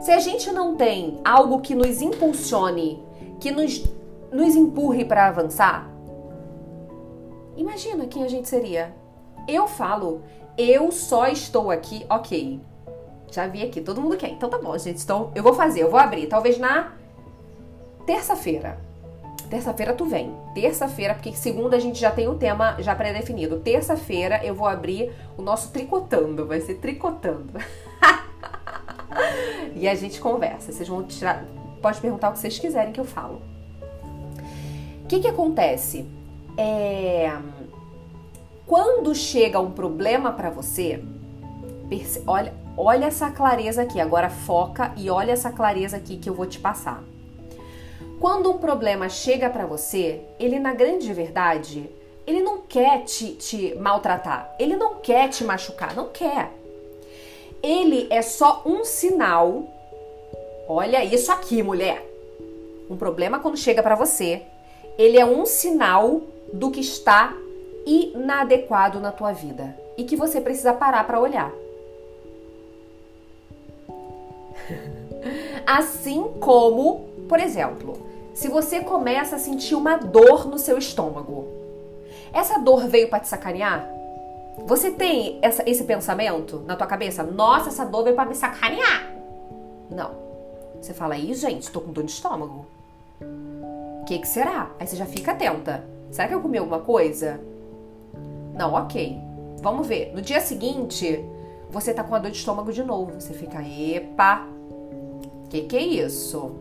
Se 0.00 0.10
a 0.10 0.18
gente 0.18 0.50
não 0.52 0.76
tem 0.76 1.20
algo 1.24 1.60
que 1.60 1.74
nos 1.74 2.02
impulsione, 2.02 3.02
que 3.42 3.50
nos, 3.50 3.84
nos 4.30 4.54
empurre 4.54 5.04
para 5.04 5.26
avançar, 5.26 5.90
imagina 7.56 8.06
quem 8.06 8.22
a 8.22 8.28
gente 8.28 8.48
seria. 8.48 8.94
Eu 9.48 9.66
falo, 9.66 10.22
eu 10.56 10.92
só 10.92 11.26
estou 11.26 11.72
aqui, 11.72 12.06
ok. 12.08 12.60
Já 13.32 13.48
vi 13.48 13.64
aqui, 13.64 13.80
todo 13.80 14.00
mundo 14.00 14.16
quer. 14.16 14.30
Então 14.30 14.48
tá 14.48 14.58
bom, 14.58 14.78
gente. 14.78 15.02
Então 15.02 15.32
eu 15.34 15.42
vou 15.42 15.54
fazer, 15.54 15.82
eu 15.82 15.90
vou 15.90 15.98
abrir. 15.98 16.28
Talvez 16.28 16.56
na 16.56 16.92
terça-feira. 18.06 18.78
Terça-feira 19.50 19.92
tu 19.92 20.04
vem. 20.04 20.32
Terça-feira, 20.54 21.14
porque 21.14 21.32
segunda 21.32 21.76
a 21.76 21.80
gente 21.80 21.98
já 21.98 22.12
tem 22.12 22.28
o 22.28 22.36
tema 22.36 22.76
já 22.78 22.94
pré-definido. 22.94 23.58
Terça-feira 23.58 24.40
eu 24.44 24.54
vou 24.54 24.68
abrir 24.68 25.12
o 25.36 25.42
nosso 25.42 25.72
tricotando. 25.72 26.46
Vai 26.46 26.60
ser 26.60 26.76
tricotando. 26.76 27.58
e 29.74 29.88
a 29.88 29.96
gente 29.96 30.20
conversa. 30.20 30.70
Vocês 30.70 30.88
vão 30.88 31.02
tirar. 31.02 31.44
Pode 31.82 32.00
perguntar 32.00 32.30
o 32.30 32.32
que 32.32 32.38
vocês 32.38 32.58
quiserem 32.58 32.92
que 32.92 33.00
eu 33.00 33.04
falo. 33.04 33.42
O 35.04 35.06
que, 35.08 35.20
que 35.20 35.28
acontece? 35.28 36.06
É... 36.56 37.36
Quando 38.66 39.14
chega 39.14 39.60
um 39.60 39.72
problema 39.72 40.32
para 40.32 40.48
você, 40.48 41.02
perce... 41.90 42.22
olha, 42.26 42.54
Olha 42.76 43.06
essa 43.06 43.30
clareza 43.30 43.82
aqui, 43.82 44.00
agora 44.00 44.30
foca 44.30 44.94
e 44.96 45.10
olha 45.10 45.32
essa 45.32 45.52
clareza 45.52 45.98
aqui 45.98 46.16
que 46.16 46.28
eu 46.28 46.34
vou 46.34 46.46
te 46.46 46.58
passar. 46.58 47.02
Quando 48.18 48.50
um 48.50 48.56
problema 48.56 49.10
chega 49.10 49.50
para 49.50 49.66
você, 49.66 50.22
ele 50.40 50.58
na 50.58 50.72
grande 50.72 51.12
verdade, 51.12 51.90
ele 52.26 52.40
não 52.40 52.62
quer 52.62 53.04
te, 53.04 53.32
te 53.32 53.74
maltratar, 53.74 54.54
ele 54.58 54.74
não 54.74 54.94
quer 54.96 55.28
te 55.28 55.44
machucar, 55.44 55.94
não 55.94 56.08
quer. 56.08 56.50
Ele 57.62 58.06
é 58.10 58.22
só 58.22 58.62
um 58.64 58.84
sinal. 58.84 59.64
Olha 60.74 61.04
isso 61.04 61.30
aqui, 61.30 61.62
mulher. 61.62 62.02
Um 62.88 62.96
problema 62.96 63.38
quando 63.38 63.58
chega 63.58 63.82
para 63.82 63.94
você, 63.94 64.40
ele 64.96 65.18
é 65.18 65.24
um 65.24 65.44
sinal 65.44 66.22
do 66.50 66.70
que 66.70 66.80
está 66.80 67.36
inadequado 67.84 68.98
na 68.98 69.12
tua 69.12 69.32
vida 69.32 69.76
e 69.98 70.04
que 70.04 70.16
você 70.16 70.40
precisa 70.40 70.72
parar 70.72 71.06
para 71.06 71.20
olhar. 71.20 71.52
Assim 75.66 76.22
como, 76.40 77.06
por 77.28 77.38
exemplo, 77.38 78.06
se 78.32 78.48
você 78.48 78.80
começa 78.80 79.36
a 79.36 79.38
sentir 79.38 79.74
uma 79.74 79.98
dor 79.98 80.48
no 80.48 80.58
seu 80.58 80.78
estômago. 80.78 81.48
Essa 82.32 82.58
dor 82.58 82.86
veio 82.88 83.10
para 83.10 83.20
te 83.20 83.28
sacanear? 83.28 83.86
Você 84.64 84.90
tem 84.90 85.38
essa, 85.42 85.62
esse 85.68 85.84
pensamento 85.84 86.64
na 86.66 86.76
tua 86.76 86.86
cabeça? 86.86 87.22
Nossa, 87.22 87.68
essa 87.68 87.84
dor 87.84 88.04
veio 88.04 88.16
para 88.16 88.30
me 88.30 88.34
sacanear. 88.34 89.12
Não. 89.90 90.31
Você 90.82 90.92
fala, 90.92 91.14
aí, 91.14 91.32
gente, 91.32 91.70
tô 91.70 91.80
com 91.80 91.92
dor 91.92 92.04
de 92.04 92.10
estômago. 92.10 92.66
O 94.00 94.04
que, 94.04 94.18
que 94.18 94.26
será? 94.26 94.72
Aí 94.80 94.86
você 94.86 94.96
já 94.96 95.06
fica 95.06 95.30
atenta. 95.30 95.84
Será 96.10 96.26
que 96.26 96.34
eu 96.34 96.40
comi 96.40 96.58
alguma 96.58 96.80
coisa? 96.80 97.40
Não, 98.54 98.74
ok. 98.74 99.16
Vamos 99.60 99.86
ver. 99.86 100.12
No 100.12 100.20
dia 100.20 100.40
seguinte, 100.40 101.24
você 101.70 101.94
tá 101.94 102.02
com 102.02 102.14
a 102.14 102.18
dor 102.18 102.32
de 102.32 102.36
estômago 102.36 102.72
de 102.72 102.82
novo. 102.82 103.20
Você 103.20 103.32
fica, 103.32 103.62
epa, 103.62 104.44
que 105.52 105.62
que 105.62 105.76
é 105.76 105.82
isso? 105.82 106.52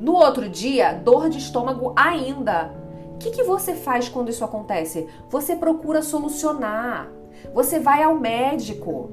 No 0.00 0.14
outro 0.14 0.48
dia, 0.48 0.94
dor 0.94 1.28
de 1.28 1.38
estômago 1.38 1.92
ainda. 1.94 2.74
O 3.14 3.18
que, 3.18 3.30
que 3.30 3.42
você 3.42 3.74
faz 3.74 4.08
quando 4.08 4.30
isso 4.30 4.44
acontece? 4.44 5.06
Você 5.28 5.54
procura 5.54 6.00
solucionar. 6.00 7.08
Você 7.52 7.78
vai 7.78 8.02
ao 8.02 8.14
médico. 8.14 9.10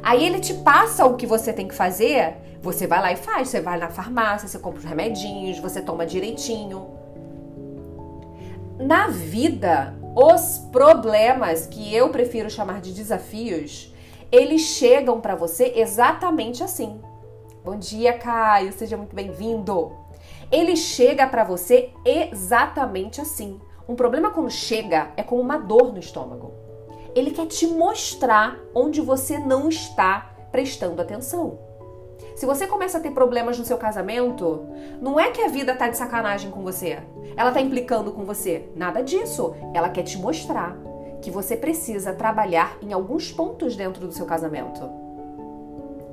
Aí 0.00 0.24
ele 0.24 0.38
te 0.38 0.54
passa 0.54 1.04
o 1.04 1.16
que 1.16 1.26
você 1.26 1.52
tem 1.52 1.66
que 1.66 1.74
fazer. 1.74 2.36
Você 2.62 2.86
vai 2.86 3.00
lá 3.00 3.12
e 3.12 3.16
faz. 3.16 3.48
Você 3.48 3.60
vai 3.60 3.76
na 3.76 3.90
farmácia, 3.90 4.48
você 4.48 4.58
compra 4.58 4.78
os 4.78 4.84
remedinhos, 4.84 5.58
você 5.58 5.82
toma 5.82 6.06
direitinho. 6.06 6.90
Na 8.78 9.08
vida, 9.08 9.94
os 10.14 10.58
problemas 10.70 11.66
que 11.66 11.92
eu 11.94 12.08
prefiro 12.10 12.48
chamar 12.48 12.80
de 12.80 12.92
desafios, 12.92 13.92
eles 14.30 14.62
chegam 14.62 15.20
para 15.20 15.34
você 15.34 15.72
exatamente 15.74 16.62
assim. 16.62 17.00
Bom 17.64 17.76
dia, 17.76 18.12
Caio, 18.16 18.72
seja 18.72 18.96
muito 18.96 19.14
bem-vindo. 19.14 19.96
Ele 20.50 20.76
chega 20.76 21.26
para 21.26 21.42
você 21.42 21.90
exatamente 22.04 23.20
assim. 23.20 23.60
Um 23.88 23.96
problema 23.96 24.30
quando 24.30 24.50
chega 24.50 25.10
é 25.16 25.22
como 25.22 25.42
uma 25.42 25.58
dor 25.58 25.92
no 25.92 25.98
estômago. 25.98 26.52
Ele 27.14 27.32
quer 27.32 27.46
te 27.46 27.66
mostrar 27.66 28.56
onde 28.74 29.00
você 29.00 29.38
não 29.38 29.68
está 29.68 30.30
prestando 30.50 31.02
atenção. 31.02 31.71
Se 32.42 32.46
você 32.46 32.66
começa 32.66 32.98
a 32.98 33.00
ter 33.00 33.12
problemas 33.12 33.56
no 33.56 33.64
seu 33.64 33.78
casamento, 33.78 34.66
não 35.00 35.20
é 35.20 35.30
que 35.30 35.40
a 35.42 35.46
vida 35.46 35.76
tá 35.76 35.86
de 35.86 35.96
sacanagem 35.96 36.50
com 36.50 36.60
você. 36.60 36.98
Ela 37.36 37.52
tá 37.52 37.60
implicando 37.60 38.10
com 38.10 38.24
você. 38.24 38.68
Nada 38.74 39.00
disso. 39.00 39.54
Ela 39.72 39.88
quer 39.88 40.02
te 40.02 40.18
mostrar 40.18 40.76
que 41.22 41.30
você 41.30 41.56
precisa 41.56 42.12
trabalhar 42.12 42.78
em 42.82 42.92
alguns 42.92 43.30
pontos 43.30 43.76
dentro 43.76 44.08
do 44.08 44.12
seu 44.12 44.26
casamento. 44.26 44.90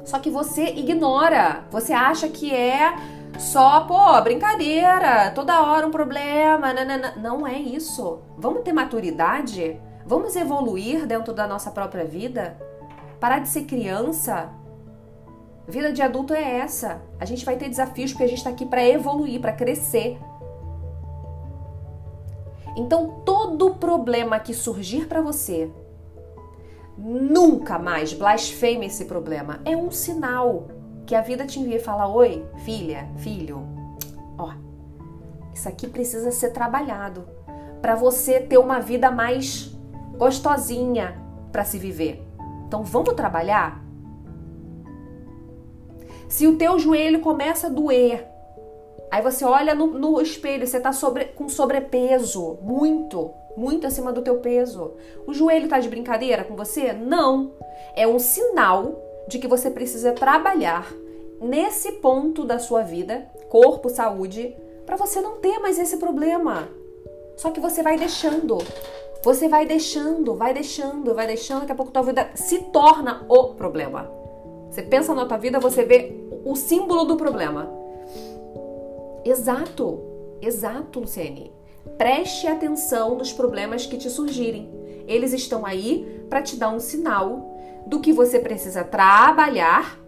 Só 0.06 0.20
que 0.20 0.30
você 0.30 0.66
ignora. 0.66 1.64
Você 1.72 1.94
acha 1.94 2.30
que 2.30 2.54
é 2.54 2.94
só, 3.40 3.88
pô, 3.88 4.22
brincadeira, 4.22 5.32
toda 5.32 5.64
hora 5.64 5.88
um 5.88 5.92
problema. 5.92 6.72
Nanana. 6.72 7.16
Não 7.18 7.48
é 7.48 7.58
isso. 7.58 8.20
Vamos 8.38 8.62
ter 8.62 8.72
maturidade? 8.72 9.82
Vamos 10.06 10.36
evoluir 10.36 11.08
dentro 11.08 11.34
da 11.34 11.48
nossa 11.48 11.72
própria 11.72 12.06
vida? 12.06 12.56
Parar 13.20 13.40
de 13.40 13.50
ser 13.50 13.64
criança? 13.64 14.59
Vida 15.70 15.94
de 15.94 16.02
adulto 16.02 16.34
é 16.34 16.58
essa. 16.58 17.02
A 17.20 17.26
gente 17.26 17.46
vai 17.46 17.56
ter 17.56 17.70
desafios 17.70 18.12
porque 18.12 18.24
a 18.24 18.28
gente 18.28 18.40
está 18.40 18.50
aqui 18.50 18.66
para 18.66 18.84
evoluir, 18.84 19.40
para 19.40 19.54
crescer. 19.54 20.18
Então, 22.76 23.22
todo 23.26 23.76
problema 23.76 24.40
que 24.40 24.54
surgir 24.54 25.08
para 25.08 25.22
você, 25.22 25.72
Nunca 27.02 27.80
mais 27.80 28.12
blasfeme 28.12 28.88
esse 28.88 29.06
problema. 29.06 29.62
É 29.64 29.76
um 29.76 29.90
sinal 29.90 30.68
que 31.06 31.16
a 31.16 31.22
vida 31.22 31.46
te 31.46 31.58
envia 31.58 31.78
e 31.78 31.80
fala: 31.80 32.08
Oi, 32.08 32.46
filha, 32.66 33.08
filho, 33.16 33.66
ó, 34.38 34.52
isso 35.54 35.70
aqui 35.70 35.88
precisa 35.88 36.30
ser 36.30 36.50
trabalhado 36.50 37.26
para 37.82 37.96
você 37.96 38.42
ter 38.42 38.58
uma 38.58 38.82
vida 38.82 39.10
mais 39.10 39.74
gostosinha 40.18 41.18
para 41.54 41.64
se 41.64 41.78
viver. 41.78 42.22
Então 42.68 42.84
vamos 42.84 43.14
trabalhar? 43.14 43.82
Se 46.30 46.48
o 46.48 46.56
teu 46.56 46.80
joelho 46.80 47.20
começa 47.20 47.68
a 47.68 47.70
doer, 47.70 48.26
aí 49.12 49.22
você 49.22 49.44
olha 49.44 49.76
no, 49.76 49.88
no 49.88 50.22
espelho, 50.22 50.66
você 50.66 50.80
tá 50.80 50.94
sobre, 50.94 51.26
com 51.26 51.50
sobrepeso, 51.50 52.58
muito 52.62 53.34
muito 53.60 53.86
acima 53.86 54.14
do 54.14 54.22
teu 54.22 54.38
peso. 54.38 54.94
O 55.28 55.34
joelho 55.34 55.68
tá 55.68 55.80
de 55.80 55.90
brincadeira 55.90 56.46
com 56.46 56.56
você? 56.56 56.94
Não. 56.94 57.52
É 57.96 58.08
um 58.08 58.18
sinal 58.18 58.98
de 59.28 59.38
que 59.38 59.48
você 59.48 59.70
precisa 59.70 60.14
trabalhar 60.14 60.92
nesse 61.42 61.94
ponto 61.94 62.46
da 62.46 62.58
sua 62.58 62.82
vida, 62.82 63.30
corpo, 63.50 63.90
saúde, 63.90 64.56
para 64.86 64.96
você 64.96 65.20
não 65.22 65.38
ter 65.38 65.60
mais 65.60 65.78
esse 65.78 65.98
problema. 65.98 66.70
Só 67.36 67.52
que 67.52 67.60
você 67.60 67.84
vai 67.84 67.98
deixando. 67.98 68.58
Você 69.24 69.50
vai 69.50 69.66
deixando, 69.66 70.36
vai 70.36 70.54
deixando, 70.54 71.14
vai 71.14 71.28
deixando, 71.28 71.60
daqui 71.62 71.74
a 71.74 71.76
pouco 71.76 71.92
tua 71.92 72.04
vida 72.04 72.30
se 72.36 72.60
torna 72.72 73.26
o 73.28 73.50
problema. 73.56 74.19
Você 74.70 74.84
pensa 74.84 75.14
na 75.14 75.26
tua 75.26 75.38
vida, 75.38 75.60
você 75.60 75.84
vê 75.84 76.16
o 76.46 76.56
símbolo 76.56 77.06
do 77.06 77.18
problema. 77.18 77.70
Exato. 79.26 80.00
Exato, 80.42 81.00
Luciene. 81.00 81.52
Preste 81.98 82.48
atenção 82.48 83.16
nos 83.16 83.34
problemas 83.34 83.86
que 83.86 83.98
te 83.98 84.10
surgirem. 84.10 84.70
Eles 85.08 85.34
estão 85.34 85.66
aí 85.66 86.24
para 86.30 86.42
te 86.42 86.56
dar 86.56 86.70
um 86.70 86.80
sinal 86.80 87.58
do 87.86 88.00
que 88.00 88.14
você 88.14 88.40
precisa 88.40 88.84
trabalhar 88.84 90.00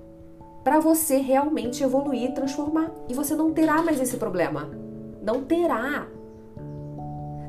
para 0.63 0.79
você 0.79 1.17
realmente 1.17 1.83
evoluir 1.83 2.29
e 2.29 2.33
transformar. 2.33 2.91
E 3.09 3.13
você 3.13 3.35
não 3.35 3.51
terá 3.51 3.81
mais 3.81 3.99
esse 3.99 4.17
problema. 4.17 4.69
Não 5.21 5.43
terá. 5.43 6.07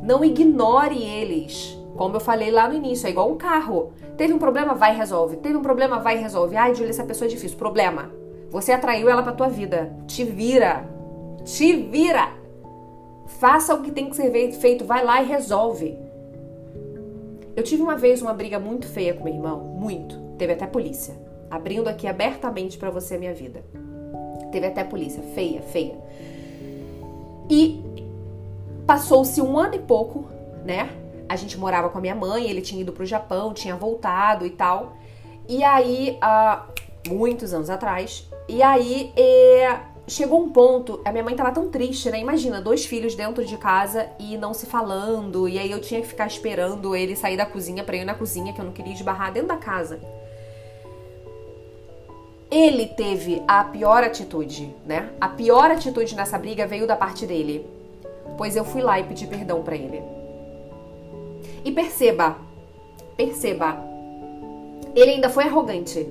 Não 0.03 0.25
ignore 0.25 1.03
eles. 1.03 1.79
Como 1.96 2.16
eu 2.16 2.20
falei 2.20 2.50
lá 2.50 2.68
no 2.68 2.74
início, 2.74 3.07
é 3.07 3.11
igual 3.11 3.31
um 3.31 3.37
carro. 3.37 3.92
Teve 4.16 4.33
um 4.33 4.38
problema, 4.38 4.74
vai 4.74 4.94
e 4.94 4.96
resolve. 4.96 5.37
Teve 5.37 5.57
um 5.57 5.62
problema, 5.62 5.98
vai 5.98 6.16
e 6.16 6.20
resolve. 6.20 6.57
Ai, 6.57 6.74
Julia, 6.74 6.90
essa 6.90 7.05
pessoa 7.05 7.26
é 7.26 7.31
difícil. 7.31 7.59
Problema. 7.59 8.11
Você 8.50 8.72
atraiu 8.72 9.09
ela 9.09 9.22
pra 9.22 9.33
tua 9.33 9.48
vida. 9.48 9.94
Te 10.07 10.24
vira. 10.24 10.88
Te 11.44 11.74
vira. 11.76 12.31
Faça 13.26 13.74
o 13.74 13.83
que 13.83 13.90
tem 13.90 14.09
que 14.09 14.16
ser 14.16 14.31
feito. 14.52 14.85
Vai 14.85 15.05
lá 15.05 15.22
e 15.22 15.26
resolve. 15.26 15.98
Eu 17.55 17.62
tive 17.62 17.83
uma 17.83 17.96
vez 17.96 18.22
uma 18.22 18.33
briga 18.33 18.59
muito 18.59 18.87
feia 18.87 19.14
com 19.14 19.24
meu 19.24 19.35
irmão. 19.35 19.61
Muito. 19.61 20.18
Teve 20.38 20.55
até 20.55 20.66
polícia. 20.66 21.14
Abrindo 21.50 21.88
aqui 21.88 22.07
abertamente 22.07 22.78
para 22.78 22.90
você 22.90 23.16
a 23.16 23.18
minha 23.18 23.35
vida. 23.35 23.62
Teve 24.50 24.66
até 24.66 24.83
polícia. 24.83 25.22
Feia, 25.35 25.61
feia. 25.61 25.96
E 27.50 27.83
passou-se 28.87 29.40
um 29.42 29.59
ano 29.59 29.74
e 29.74 29.78
pouco, 29.78 30.24
né? 30.64 31.01
A 31.28 31.37
gente 31.37 31.58
morava 31.58 31.88
com 31.88 31.98
a 31.98 32.00
minha 32.00 32.14
mãe, 32.14 32.48
ele 32.48 32.61
tinha 32.61 32.80
ido 32.80 32.92
pro 32.92 33.04
Japão, 33.04 33.52
tinha 33.54 33.76
voltado 33.76 34.44
e 34.44 34.50
tal. 34.50 34.96
E 35.48 35.62
aí, 35.64 36.18
há 36.20 36.66
muitos 37.08 37.52
anos 37.52 37.68
atrás, 37.68 38.28
e 38.48 38.62
aí 38.62 39.12
é, 39.16 39.80
chegou 40.06 40.42
um 40.42 40.50
ponto, 40.50 41.00
a 41.04 41.11
minha 41.11 41.24
mãe 41.24 41.35
tava 41.35 41.50
tão 41.52 41.68
triste, 41.68 42.11
né? 42.11 42.18
Imagina, 42.18 42.61
dois 42.61 42.85
filhos 42.85 43.14
dentro 43.14 43.44
de 43.44 43.56
casa 43.56 44.08
e 44.18 44.37
não 44.37 44.52
se 44.54 44.66
falando, 44.66 45.48
e 45.48 45.58
aí 45.58 45.70
eu 45.70 45.80
tinha 45.80 46.00
que 46.00 46.06
ficar 46.06 46.26
esperando 46.26 46.94
ele 46.94 47.16
sair 47.16 47.37
da 47.37 47.46
cozinha 47.46 47.82
para 47.82 47.96
ir 47.96 48.04
na 48.04 48.14
cozinha, 48.14 48.52
que 48.52 48.61
eu 48.61 48.64
não 48.64 48.72
queria 48.72 48.92
esbarrar 48.92 49.32
dentro 49.32 49.48
da 49.48 49.56
casa. 49.56 50.00
Ele 52.50 52.87
teve 52.87 53.42
a 53.48 53.64
pior 53.64 54.04
atitude, 54.04 54.74
né? 54.85 55.11
A 55.20 55.28
pior 55.28 55.70
atitude 55.70 56.14
nessa 56.14 56.38
briga 56.38 56.66
veio 56.66 56.87
da 56.87 56.94
parte 56.94 57.26
dele, 57.26 57.66
pois 58.37 58.56
eu 58.56 58.64
fui 58.64 58.82
lá 58.82 59.00
e 59.00 59.04
pedi 59.04 59.26
perdão 59.26 59.62
para 59.62 59.74
ele. 59.74 60.02
E 61.64 61.70
perceba, 61.70 62.37
perceba, 63.16 63.79
ele 64.94 65.12
ainda 65.12 65.31
foi 65.31 65.44
arrogante. 65.44 66.07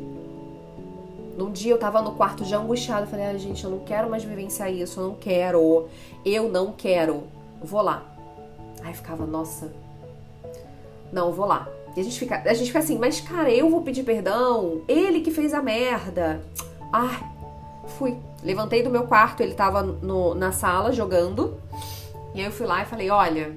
Num 1.38 1.52
dia 1.52 1.72
eu 1.74 1.78
tava 1.78 2.02
no 2.02 2.14
quarto 2.14 2.46
já 2.46 2.58
angustiada, 2.58 3.08
falei, 3.08 3.26
ah, 3.26 3.38
gente, 3.38 3.64
eu 3.64 3.70
não 3.70 3.80
quero 3.80 4.10
mais 4.10 4.24
vivenciar 4.24 4.72
isso, 4.72 5.00
eu 5.00 5.08
não 5.08 5.16
quero, 5.16 5.88
eu 6.26 6.50
não 6.50 6.72
quero, 6.72 7.24
vou 7.62 7.82
lá. 7.82 8.06
Aí 8.84 8.94
ficava, 8.94 9.26
nossa, 9.26 9.72
não, 11.12 11.32
vou 11.32 11.46
lá. 11.46 11.68
E 11.96 12.00
a 12.00 12.04
gente 12.04 12.18
fica, 12.18 12.42
a 12.46 12.54
gente 12.54 12.68
fica 12.68 12.80
assim, 12.80 12.98
mas 12.98 13.20
cara, 13.20 13.52
eu 13.52 13.70
vou 13.70 13.82
pedir 13.82 14.04
perdão, 14.04 14.82
ele 14.88 15.22
que 15.22 15.32
fez 15.32 15.54
a 15.54 15.62
merda. 15.62 16.42
Ah, 16.92 17.32
fui. 17.98 18.18
Levantei 18.44 18.82
do 18.82 18.90
meu 18.90 19.04
quarto, 19.04 19.42
ele 19.42 19.54
tava 19.54 19.84
no, 19.84 20.34
na 20.34 20.52
sala 20.52 20.92
jogando. 20.92 21.60
E 22.34 22.40
aí 22.40 22.46
eu 22.46 22.52
fui 22.52 22.66
lá 22.66 22.82
e 22.82 22.86
falei: 22.86 23.10
olha, 23.10 23.56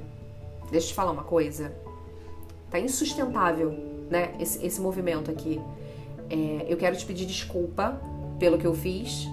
deixa 0.71 0.87
eu 0.87 0.91
te 0.91 0.95
falar 0.95 1.13
uma 1.13 1.23
coisa. 1.23 1.73
Tá 2.75 2.81
insustentável, 2.81 3.73
né? 4.11 4.35
Esse, 4.41 4.67
esse 4.67 4.81
movimento 4.81 5.31
aqui. 5.31 5.61
É, 6.29 6.67
eu 6.67 6.77
quero 6.77 6.97
te 6.97 7.07
pedir 7.07 7.25
desculpa 7.25 8.01
pelo 8.37 8.59
que 8.59 8.67
eu 8.67 8.75
fiz. 8.75 9.29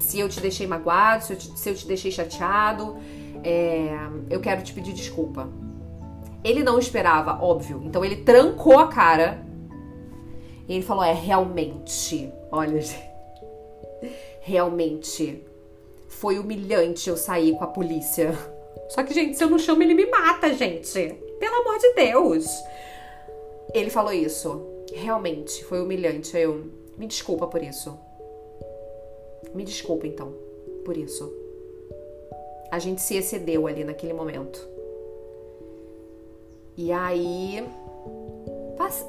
Se 0.00 0.18
eu 0.18 0.28
te 0.28 0.40
deixei 0.40 0.66
magoado, 0.66 1.22
se 1.22 1.32
eu 1.32 1.38
te, 1.38 1.56
se 1.56 1.70
eu 1.70 1.74
te 1.76 1.86
deixei 1.86 2.10
chateado, 2.10 2.96
é, 3.44 3.96
eu 4.28 4.40
quero 4.40 4.60
te 4.64 4.72
pedir 4.72 4.92
desculpa. 4.92 5.48
Ele 6.42 6.64
não 6.64 6.80
esperava, 6.80 7.40
óbvio. 7.40 7.80
Então 7.84 8.04
ele 8.04 8.16
trancou 8.16 8.80
a 8.80 8.88
cara. 8.88 9.46
E 10.66 10.74
ele 10.74 10.82
falou: 10.82 11.04
É, 11.04 11.12
realmente. 11.12 12.28
Olha, 12.50 12.80
realmente. 14.42 15.44
Foi 16.08 16.40
humilhante 16.40 17.08
eu 17.08 17.16
sair 17.16 17.56
com 17.56 17.62
a 17.62 17.68
polícia. 17.68 18.36
Só 18.88 19.04
que, 19.04 19.14
gente, 19.14 19.38
se 19.38 19.44
eu 19.44 19.48
não 19.48 19.60
chamo, 19.60 19.80
ele 19.84 19.94
me 19.94 20.06
mata, 20.06 20.52
gente. 20.52 21.29
Pelo 21.40 21.56
amor 21.56 21.78
de 21.78 21.94
Deus. 21.94 22.46
Ele 23.74 23.90
falou 23.90 24.12
isso. 24.12 24.64
Realmente, 24.92 25.64
foi 25.64 25.80
humilhante. 25.80 26.36
Eu. 26.36 26.70
Me 26.96 27.06
desculpa 27.06 27.46
por 27.48 27.62
isso. 27.62 27.98
Me 29.54 29.64
desculpa, 29.64 30.06
então, 30.06 30.32
por 30.84 30.96
isso. 30.96 31.32
A 32.70 32.78
gente 32.78 33.00
se 33.00 33.16
excedeu 33.16 33.66
ali 33.66 33.82
naquele 33.82 34.12
momento. 34.12 34.68
E 36.76 36.92
aí 36.92 37.66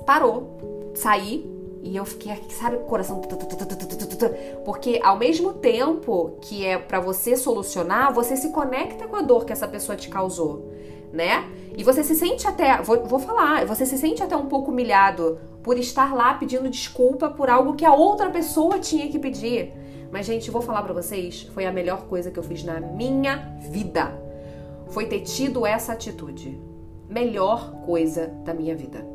parou, 0.05 0.91
saí 0.95 1.45
e 1.83 1.95
eu 1.95 2.05
fiquei, 2.05 2.33
sabe, 2.49 2.77
coração. 2.87 3.21
Porque 4.65 4.99
ao 5.03 5.17
mesmo 5.17 5.53
tempo 5.53 6.37
que 6.41 6.65
é 6.65 6.77
para 6.77 6.99
você 6.99 7.35
solucionar, 7.35 8.13
você 8.13 8.35
se 8.35 8.49
conecta 8.51 9.07
com 9.07 9.15
a 9.15 9.21
dor 9.21 9.45
que 9.45 9.53
essa 9.53 9.67
pessoa 9.67 9.95
te 9.95 10.09
causou, 10.09 10.71
né? 11.11 11.49
E 11.75 11.83
você 11.83 12.03
se 12.03 12.15
sente 12.15 12.47
até, 12.47 12.81
vou, 12.81 13.03
vou 13.05 13.19
falar, 13.19 13.65
você 13.65 13.85
se 13.85 13.97
sente 13.97 14.21
até 14.21 14.35
um 14.35 14.47
pouco 14.47 14.71
humilhado 14.71 15.39
por 15.63 15.77
estar 15.77 16.13
lá 16.13 16.33
pedindo 16.33 16.69
desculpa 16.69 17.29
por 17.29 17.49
algo 17.49 17.75
que 17.75 17.85
a 17.85 17.93
outra 17.93 18.29
pessoa 18.29 18.79
tinha 18.79 19.07
que 19.09 19.19
pedir. 19.19 19.73
Mas, 20.11 20.25
gente, 20.25 20.51
vou 20.51 20.61
falar 20.61 20.81
para 20.83 20.93
vocês, 20.93 21.43
foi 21.53 21.65
a 21.65 21.71
melhor 21.71 22.07
coisa 22.07 22.29
que 22.29 22.37
eu 22.37 22.43
fiz 22.43 22.63
na 22.63 22.79
minha 22.81 23.57
vida. 23.59 24.11
Foi 24.89 25.05
ter 25.05 25.21
tido 25.21 25.65
essa 25.65 25.93
atitude 25.93 26.59
melhor 27.11 27.71
coisa 27.85 28.27
da 28.45 28.53
minha 28.53 28.75
vida. 28.75 29.05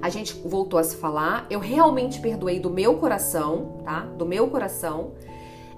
A 0.00 0.08
gente 0.08 0.34
voltou 0.44 0.80
a 0.80 0.82
se 0.82 0.96
falar, 0.96 1.46
eu 1.48 1.60
realmente 1.60 2.20
perdoei 2.20 2.58
do 2.58 2.68
meu 2.68 2.96
coração, 2.96 3.80
tá? 3.84 4.00
Do 4.00 4.26
meu 4.26 4.48
coração. 4.48 5.12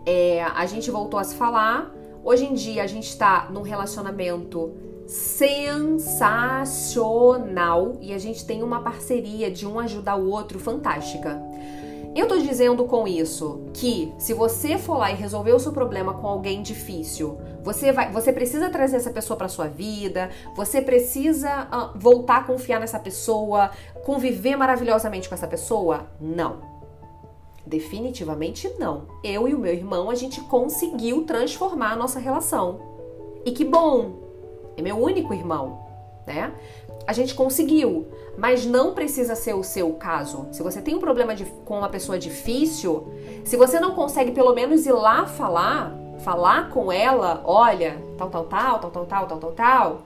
É, 0.06 0.42
a 0.42 0.64
gente 0.64 0.90
voltou 0.90 1.20
a 1.20 1.24
se 1.24 1.34
falar. 1.34 1.93
Hoje 2.24 2.46
em 2.46 2.54
dia 2.54 2.82
a 2.82 2.86
gente 2.86 3.14
tá 3.18 3.48
num 3.50 3.60
relacionamento 3.60 4.72
sensacional 5.06 7.98
e 8.00 8.14
a 8.14 8.18
gente 8.18 8.46
tem 8.46 8.62
uma 8.62 8.80
parceria 8.80 9.50
de 9.50 9.66
um 9.66 9.78
ajudar 9.78 10.16
o 10.16 10.30
outro 10.30 10.58
fantástica. 10.58 11.38
Eu 12.16 12.26
tô 12.26 12.38
dizendo 12.38 12.86
com 12.86 13.06
isso 13.06 13.66
que 13.74 14.10
se 14.18 14.32
você 14.32 14.78
for 14.78 14.96
lá 14.96 15.10
e 15.10 15.14
resolver 15.14 15.52
o 15.52 15.58
seu 15.58 15.72
problema 15.72 16.14
com 16.14 16.26
alguém 16.26 16.62
difícil, 16.62 17.38
você 17.62 17.92
vai, 17.92 18.10
você 18.10 18.32
precisa 18.32 18.70
trazer 18.70 18.96
essa 18.96 19.10
pessoa 19.10 19.36
para 19.36 19.48
sua 19.48 19.66
vida, 19.66 20.30
você 20.56 20.80
precisa 20.80 21.64
uh, 21.64 21.90
voltar 21.98 22.38
a 22.38 22.44
confiar 22.44 22.80
nessa 22.80 23.00
pessoa, 23.00 23.70
conviver 24.04 24.54
maravilhosamente 24.56 25.28
com 25.28 25.34
essa 25.34 25.48
pessoa? 25.48 26.06
Não. 26.20 26.73
Definitivamente 27.66 28.70
não. 28.78 29.04
Eu 29.22 29.48
e 29.48 29.54
o 29.54 29.58
meu 29.58 29.72
irmão 29.72 30.10
a 30.10 30.14
gente 30.14 30.40
conseguiu 30.42 31.24
transformar 31.24 31.92
a 31.92 31.96
nossa 31.96 32.18
relação. 32.18 32.80
E 33.44 33.52
que 33.52 33.64
bom. 33.64 34.22
É 34.76 34.82
meu 34.82 34.98
único 34.98 35.32
irmão, 35.32 35.78
né? 36.26 36.52
A 37.06 37.12
gente 37.12 37.34
conseguiu, 37.34 38.06
mas 38.36 38.64
não 38.64 38.94
precisa 38.94 39.34
ser 39.34 39.54
o 39.54 39.62
seu 39.62 39.92
caso. 39.92 40.46
Se 40.52 40.62
você 40.62 40.80
tem 40.80 40.94
um 40.94 41.00
problema 41.00 41.34
de, 41.34 41.44
com 41.64 41.78
uma 41.78 41.88
pessoa 41.88 42.18
difícil, 42.18 43.06
se 43.44 43.56
você 43.56 43.78
não 43.78 43.94
consegue 43.94 44.32
pelo 44.32 44.54
menos 44.54 44.86
ir 44.86 44.92
lá 44.92 45.26
falar, 45.26 45.94
falar 46.20 46.70
com 46.70 46.90
ela, 46.90 47.42
olha, 47.44 48.02
tal, 48.16 48.30
tal, 48.30 48.44
tal, 48.44 48.78
tal, 48.78 48.90
tal, 48.90 49.06
tal, 49.06 49.26
tal, 49.26 49.38
tal, 49.38 49.52
tal. 49.52 50.02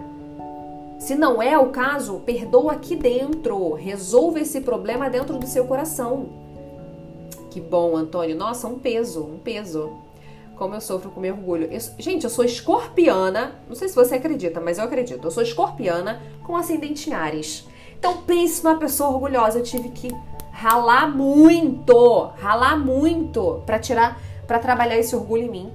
Se 0.98 1.14
não 1.14 1.40
é 1.40 1.56
o 1.56 1.70
caso, 1.70 2.20
perdoa 2.26 2.72
aqui 2.72 2.96
dentro, 2.96 3.72
resolva 3.74 4.40
esse 4.40 4.60
problema 4.60 5.08
dentro 5.08 5.38
do 5.38 5.46
seu 5.46 5.64
coração. 5.64 6.47
Que 7.58 7.64
bom, 7.64 7.96
Antônio. 7.96 8.36
Nossa, 8.36 8.68
um 8.68 8.78
peso, 8.78 9.20
um 9.20 9.36
peso. 9.36 9.90
Como 10.54 10.76
eu 10.76 10.80
sofro 10.80 11.10
com 11.10 11.20
meu 11.20 11.34
orgulho. 11.34 11.64
Eu, 11.64 11.80
gente, 11.98 12.22
eu 12.22 12.30
sou 12.30 12.44
escorpiana. 12.44 13.60
Não 13.68 13.74
sei 13.74 13.88
se 13.88 13.96
você 13.96 14.14
acredita, 14.14 14.60
mas 14.60 14.78
eu 14.78 14.84
acredito. 14.84 15.24
Eu 15.24 15.30
sou 15.32 15.42
escorpiana 15.42 16.22
com 16.44 16.56
ascendente 16.56 17.10
em 17.10 17.14
Ares. 17.14 17.66
Então 17.98 18.18
pense 18.18 18.62
numa 18.62 18.78
pessoa 18.78 19.10
orgulhosa. 19.10 19.58
Eu 19.58 19.64
tive 19.64 19.88
que 19.88 20.08
ralar 20.52 21.08
muito, 21.08 22.30
ralar 22.36 22.78
muito 22.78 23.60
para 23.66 23.80
tirar, 23.80 24.20
para 24.46 24.60
trabalhar 24.60 24.96
esse 24.96 25.16
orgulho 25.16 25.42
em 25.42 25.50
mim 25.50 25.72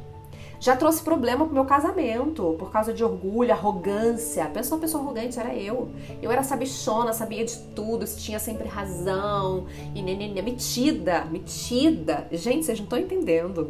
já 0.64 0.78
trouxe 0.78 1.04
problema 1.04 1.44
pro 1.44 1.54
meu 1.54 1.66
casamento 1.66 2.56
por 2.58 2.72
causa 2.72 2.94
de 2.94 3.04
orgulho, 3.04 3.52
arrogância. 3.52 4.46
Pensa 4.46 4.74
uma 4.74 4.80
pessoa 4.80 5.04
arrogante, 5.04 5.38
era 5.38 5.54
eu. 5.54 5.90
Eu 6.22 6.32
era 6.32 6.42
sabichona, 6.42 7.12
sabia 7.12 7.44
de 7.44 7.58
tudo, 7.76 8.06
tinha 8.06 8.40
sempre 8.40 8.70
razão. 8.70 9.66
E 9.94 10.02
neném, 10.02 10.34
metida, 10.42 11.26
metida. 11.26 12.30
Gente, 12.32 12.66
vocês 12.66 12.80
não 12.80 12.86
estão 12.86 12.98
entendendo. 12.98 13.68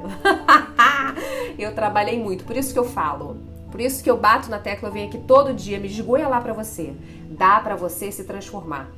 eu 1.57 1.73
trabalhei 1.73 2.21
muito, 2.21 2.43
por 2.43 2.55
isso 2.55 2.71
que 2.71 2.77
eu 2.77 2.85
falo. 2.85 3.37
Por 3.71 3.81
isso 3.81 4.03
que 4.03 4.11
eu 4.11 4.17
bato 4.17 4.51
na 4.51 4.59
tecla, 4.59 4.87
eu 4.87 4.93
venho 4.93 5.07
aqui 5.07 5.17
todo 5.17 5.51
dia, 5.51 5.79
me 5.79 5.87
esgoia 5.87 6.27
lá 6.27 6.39
para 6.39 6.53
você. 6.53 6.93
Dá 7.27 7.59
para 7.59 7.75
você 7.75 8.11
se 8.11 8.23
transformar. 8.23 8.91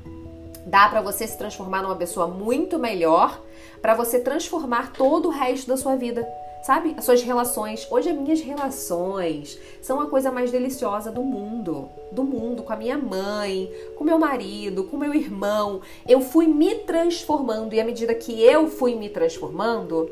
Dá 0.66 0.90
para 0.90 1.00
você 1.00 1.26
se 1.26 1.38
transformar 1.38 1.82
numa 1.82 1.96
pessoa 1.96 2.28
muito 2.28 2.78
melhor, 2.78 3.42
para 3.82 3.94
você 3.94 4.20
transformar 4.20 4.92
todo 4.92 5.30
o 5.30 5.32
resto 5.32 5.70
da 5.70 5.78
sua 5.78 5.96
vida 5.96 6.28
sabe? 6.66 6.96
As 6.98 7.06
suas 7.06 7.22
relações. 7.22 7.88
Hoje 7.92 8.10
as 8.10 8.18
minhas 8.18 8.42
relações 8.42 9.60
são 9.84 10.02
a 10.02 10.10
coisa 10.10 10.32
mais 10.32 10.50
deliciosa 10.50 11.12
do 11.12 11.22
mundo. 11.22 11.88
Do 12.12 12.24
mundo, 12.24 12.64
com 12.64 12.74
a 12.74 12.76
minha 12.76 12.98
mãe, 12.98 13.72
com 13.96 14.04
meu 14.04 14.18
marido, 14.18 14.86
com 14.86 14.98
meu 14.98 15.14
irmão. 15.14 15.82
Eu 16.08 16.22
fui 16.22 16.48
me 16.48 16.74
transformando 16.74 17.76
e 17.76 17.80
à 17.80 17.86
medida 17.86 18.16
que 18.16 18.42
eu 18.42 18.68
fui 18.68 18.96
me 18.96 19.10
transformando, 19.10 20.10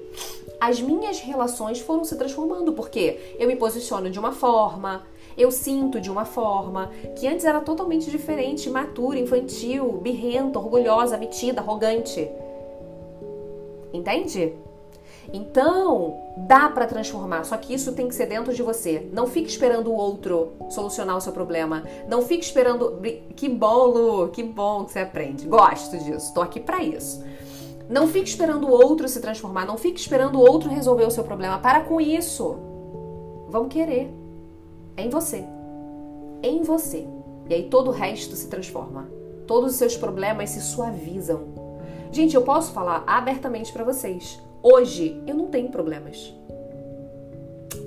as 0.61 0.79
minhas 0.79 1.19
relações 1.19 1.79
foram 1.79 2.03
se 2.03 2.15
transformando, 2.15 2.73
porque 2.73 3.35
eu 3.39 3.47
me 3.47 3.55
posiciono 3.55 4.11
de 4.11 4.19
uma 4.19 4.31
forma, 4.31 5.07
eu 5.35 5.49
sinto 5.49 5.99
de 5.99 6.11
uma 6.11 6.23
forma 6.23 6.91
que 7.15 7.27
antes 7.27 7.45
era 7.45 7.61
totalmente 7.61 8.11
diferente, 8.11 8.69
imatura, 8.69 9.17
infantil, 9.17 9.93
birrenta, 9.93 10.59
orgulhosa, 10.59 11.17
metida, 11.17 11.61
arrogante. 11.61 12.29
Entende? 13.91 14.53
Então, 15.35 16.15
dá 16.37 16.69
para 16.69 16.85
transformar, 16.85 17.43
só 17.43 17.57
que 17.57 17.73
isso 17.73 17.93
tem 17.93 18.07
que 18.07 18.13
ser 18.13 18.27
dentro 18.27 18.53
de 18.53 18.61
você. 18.61 19.09
Não 19.11 19.25
fique 19.25 19.49
esperando 19.49 19.89
o 19.89 19.95
outro 19.95 20.53
solucionar 20.69 21.17
o 21.17 21.21
seu 21.21 21.33
problema. 21.33 21.83
Não 22.07 22.21
fique 22.21 22.45
esperando. 22.45 23.01
Que 23.35 23.49
bom, 23.49 23.85
Lu, 23.85 24.29
que 24.29 24.43
bom 24.43 24.85
que 24.85 24.91
você 24.91 24.99
aprende. 24.99 25.47
Gosto 25.47 25.97
disso, 25.97 26.31
tô 26.35 26.41
aqui 26.41 26.59
para 26.59 26.83
isso. 26.83 27.23
Não 27.89 28.07
fique 28.07 28.29
esperando 28.29 28.67
o 28.67 28.71
outro 28.71 29.09
se 29.09 29.19
transformar, 29.19 29.65
não 29.65 29.75
fique 29.75 29.99
esperando 29.99 30.37
o 30.37 30.41
outro 30.41 30.69
resolver 30.69 31.05
o 31.05 31.11
seu 31.11 31.23
problema. 31.23 31.57
Para 31.57 31.81
com 31.81 31.99
isso. 31.99 32.55
Vamos 33.49 33.73
querer. 33.73 34.13
É 34.95 35.03
em 35.03 35.09
você. 35.09 35.43
É 36.43 36.47
em 36.47 36.61
você. 36.61 37.07
E 37.49 37.55
aí 37.55 37.63
todo 37.69 37.87
o 37.87 37.91
resto 37.91 38.35
se 38.35 38.47
transforma. 38.47 39.09
Todos 39.47 39.71
os 39.71 39.77
seus 39.77 39.97
problemas 39.97 40.51
se 40.51 40.61
suavizam. 40.61 41.41
Gente, 42.11 42.35
eu 42.35 42.43
posso 42.43 42.71
falar 42.71 43.03
abertamente 43.07 43.73
para 43.73 43.83
vocês. 43.83 44.39
Hoje 44.63 45.21
eu 45.27 45.35
não 45.35 45.47
tenho 45.47 45.67
problemas. 45.67 46.33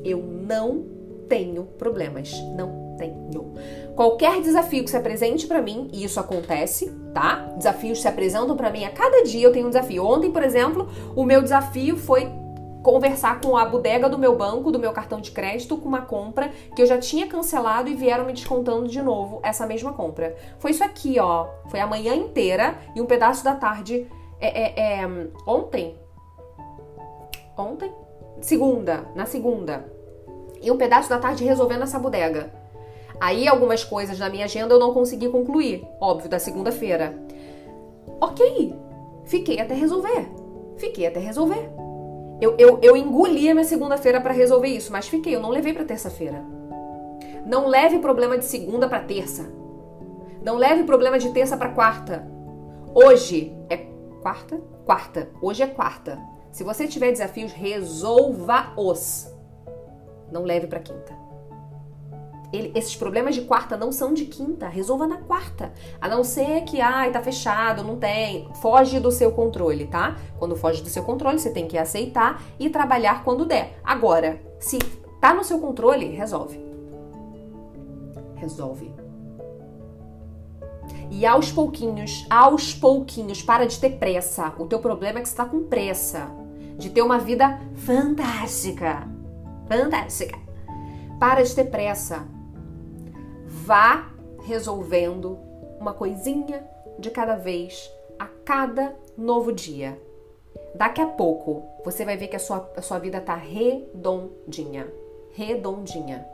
Eu 0.04 0.18
não 0.18 0.84
tenho 1.26 1.64
problemas. 1.64 2.38
Não 2.54 2.94
tenho. 2.98 3.54
Qualquer 3.94 4.42
desafio 4.42 4.84
que 4.84 4.90
se 4.90 4.96
apresente 4.96 5.46
para 5.46 5.62
mim, 5.62 5.88
e 5.90 6.04
isso 6.04 6.20
acontece, 6.20 6.90
tá? 7.14 7.36
Desafios 7.56 8.02
se 8.02 8.08
apresentam 8.08 8.54
para 8.56 8.70
mim 8.70 8.84
a 8.84 8.90
cada 8.90 9.24
dia 9.24 9.46
eu 9.46 9.52
tenho 9.52 9.66
um 9.66 9.70
desafio. 9.70 10.04
Ontem, 10.04 10.30
por 10.30 10.42
exemplo, 10.42 10.86
o 11.14 11.24
meu 11.24 11.40
desafio 11.40 11.96
foi 11.96 12.30
conversar 12.82 13.40
com 13.40 13.56
a 13.56 13.64
bodega 13.64 14.08
do 14.08 14.18
meu 14.18 14.36
banco, 14.36 14.70
do 14.70 14.78
meu 14.78 14.92
cartão 14.92 15.20
de 15.20 15.30
crédito, 15.30 15.78
com 15.78 15.88
uma 15.88 16.02
compra 16.02 16.50
que 16.74 16.82
eu 16.82 16.86
já 16.86 16.98
tinha 16.98 17.26
cancelado 17.26 17.88
e 17.88 17.94
vieram 17.94 18.26
me 18.26 18.32
descontando 18.32 18.86
de 18.86 19.00
novo 19.00 19.40
essa 19.42 19.66
mesma 19.66 19.94
compra. 19.94 20.36
Foi 20.58 20.72
isso 20.72 20.84
aqui, 20.84 21.18
ó. 21.18 21.48
Foi 21.68 21.80
a 21.80 21.86
manhã 21.86 22.14
inteira 22.14 22.76
e 22.94 23.00
um 23.00 23.06
pedaço 23.06 23.42
da 23.42 23.54
tarde. 23.54 24.06
É, 24.38 24.62
é, 24.62 25.00
é, 25.00 25.08
ontem, 25.46 25.96
ontem? 27.56 27.92
Segunda, 28.40 29.04
na 29.14 29.26
segunda. 29.26 29.84
E 30.60 30.70
um 30.70 30.76
pedaço 30.76 31.08
da 31.08 31.18
tarde 31.18 31.44
resolvendo 31.44 31.82
essa 31.82 31.98
bodega. 31.98 32.52
Aí 33.20 33.48
algumas 33.48 33.82
coisas 33.84 34.18
na 34.18 34.28
minha 34.28 34.44
agenda 34.44 34.74
eu 34.74 34.78
não 34.78 34.92
consegui 34.92 35.28
concluir, 35.28 35.86
óbvio, 36.00 36.28
da 36.28 36.38
segunda-feira. 36.38 37.18
Ok, 38.20 38.74
fiquei 39.24 39.60
até 39.60 39.74
resolver. 39.74 40.28
Fiquei 40.76 41.06
até 41.06 41.20
resolver. 41.20 41.70
Eu, 42.40 42.54
eu, 42.58 42.78
eu 42.82 42.96
engoli 42.96 43.48
a 43.48 43.54
minha 43.54 43.64
segunda-feira 43.64 44.20
para 44.20 44.32
resolver 44.32 44.68
isso, 44.68 44.92
mas 44.92 45.08
fiquei, 45.08 45.34
eu 45.34 45.40
não 45.40 45.50
levei 45.50 45.72
para 45.72 45.84
terça-feira. 45.84 46.44
Não 47.46 47.68
leve 47.68 47.98
problema 47.98 48.36
de 48.36 48.44
segunda 48.44 48.88
para 48.88 49.00
terça. 49.00 49.50
Não 50.42 50.56
leve 50.56 50.84
problema 50.84 51.18
de 51.18 51.30
terça 51.30 51.56
para 51.56 51.70
quarta. 51.70 52.26
Hoje 52.94 53.56
é 53.70 53.78
quarta? 54.20 54.60
Quarta. 54.84 55.30
Hoje 55.40 55.62
é 55.62 55.66
quarta. 55.66 56.18
Se 56.56 56.64
você 56.64 56.88
tiver 56.88 57.12
desafios, 57.12 57.52
resolva-os. 57.52 59.30
Não 60.32 60.42
leve 60.42 60.66
para 60.66 60.80
quinta. 60.80 61.14
Ele, 62.50 62.72
esses 62.74 62.96
problemas 62.96 63.34
de 63.34 63.42
quarta 63.42 63.76
não 63.76 63.92
são 63.92 64.14
de 64.14 64.24
quinta, 64.24 64.66
resolva 64.66 65.06
na 65.06 65.18
quarta. 65.18 65.74
A 66.00 66.08
não 66.08 66.24
ser 66.24 66.62
que, 66.62 66.80
ai, 66.80 67.12
tá 67.12 67.20
fechado, 67.20 67.84
não 67.84 67.98
tem. 67.98 68.48
Foge 68.62 68.98
do 68.98 69.12
seu 69.12 69.32
controle, 69.32 69.86
tá? 69.86 70.16
Quando 70.38 70.56
foge 70.56 70.82
do 70.82 70.88
seu 70.88 71.02
controle, 71.02 71.38
você 71.38 71.50
tem 71.50 71.68
que 71.68 71.76
aceitar 71.76 72.42
e 72.58 72.70
trabalhar 72.70 73.22
quando 73.22 73.44
der. 73.44 73.78
Agora, 73.84 74.40
se 74.58 74.78
tá 75.20 75.34
no 75.34 75.44
seu 75.44 75.58
controle, 75.58 76.06
resolve. 76.06 76.58
Resolve. 78.36 78.94
E 81.10 81.26
aos 81.26 81.52
pouquinhos, 81.52 82.26
aos 82.30 82.72
pouquinhos, 82.72 83.42
para 83.42 83.66
de 83.66 83.78
ter 83.78 83.98
pressa. 83.98 84.54
O 84.58 84.64
teu 84.64 84.78
problema 84.78 85.18
é 85.18 85.22
que 85.22 85.28
você 85.28 85.36
tá 85.36 85.44
com 85.44 85.64
pressa 85.64 86.45
de 86.76 86.90
ter 86.90 87.02
uma 87.02 87.18
vida 87.18 87.58
fantástica. 87.74 89.08
Fantástica. 89.68 90.38
Para 91.18 91.42
de 91.42 91.54
ter 91.54 91.64
pressa. 91.64 92.26
Vá 93.46 94.10
resolvendo 94.44 95.38
uma 95.80 95.92
coisinha 95.92 96.64
de 96.98 97.10
cada 97.10 97.36
vez 97.36 97.90
a 98.18 98.26
cada 98.44 98.94
novo 99.16 99.52
dia. 99.52 100.00
Daqui 100.74 101.00
a 101.00 101.06
pouco 101.06 101.64
você 101.84 102.04
vai 102.04 102.16
ver 102.16 102.28
que 102.28 102.36
a 102.36 102.40
sua, 102.40 102.70
a 102.76 102.82
sua 102.82 102.98
vida 102.98 103.20
tá 103.20 103.34
redondinha. 103.34 104.86
Redondinha. 105.32 106.26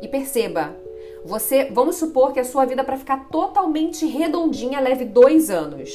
E 0.00 0.08
perceba, 0.08 0.76
você, 1.24 1.70
vamos 1.70 1.96
supor 1.96 2.32
que 2.32 2.40
a 2.40 2.44
sua 2.44 2.64
vida 2.64 2.84
para 2.84 2.96
ficar 2.96 3.28
totalmente 3.28 4.06
redondinha 4.06 4.80
leve 4.80 5.04
dois 5.04 5.50
anos. 5.50 5.90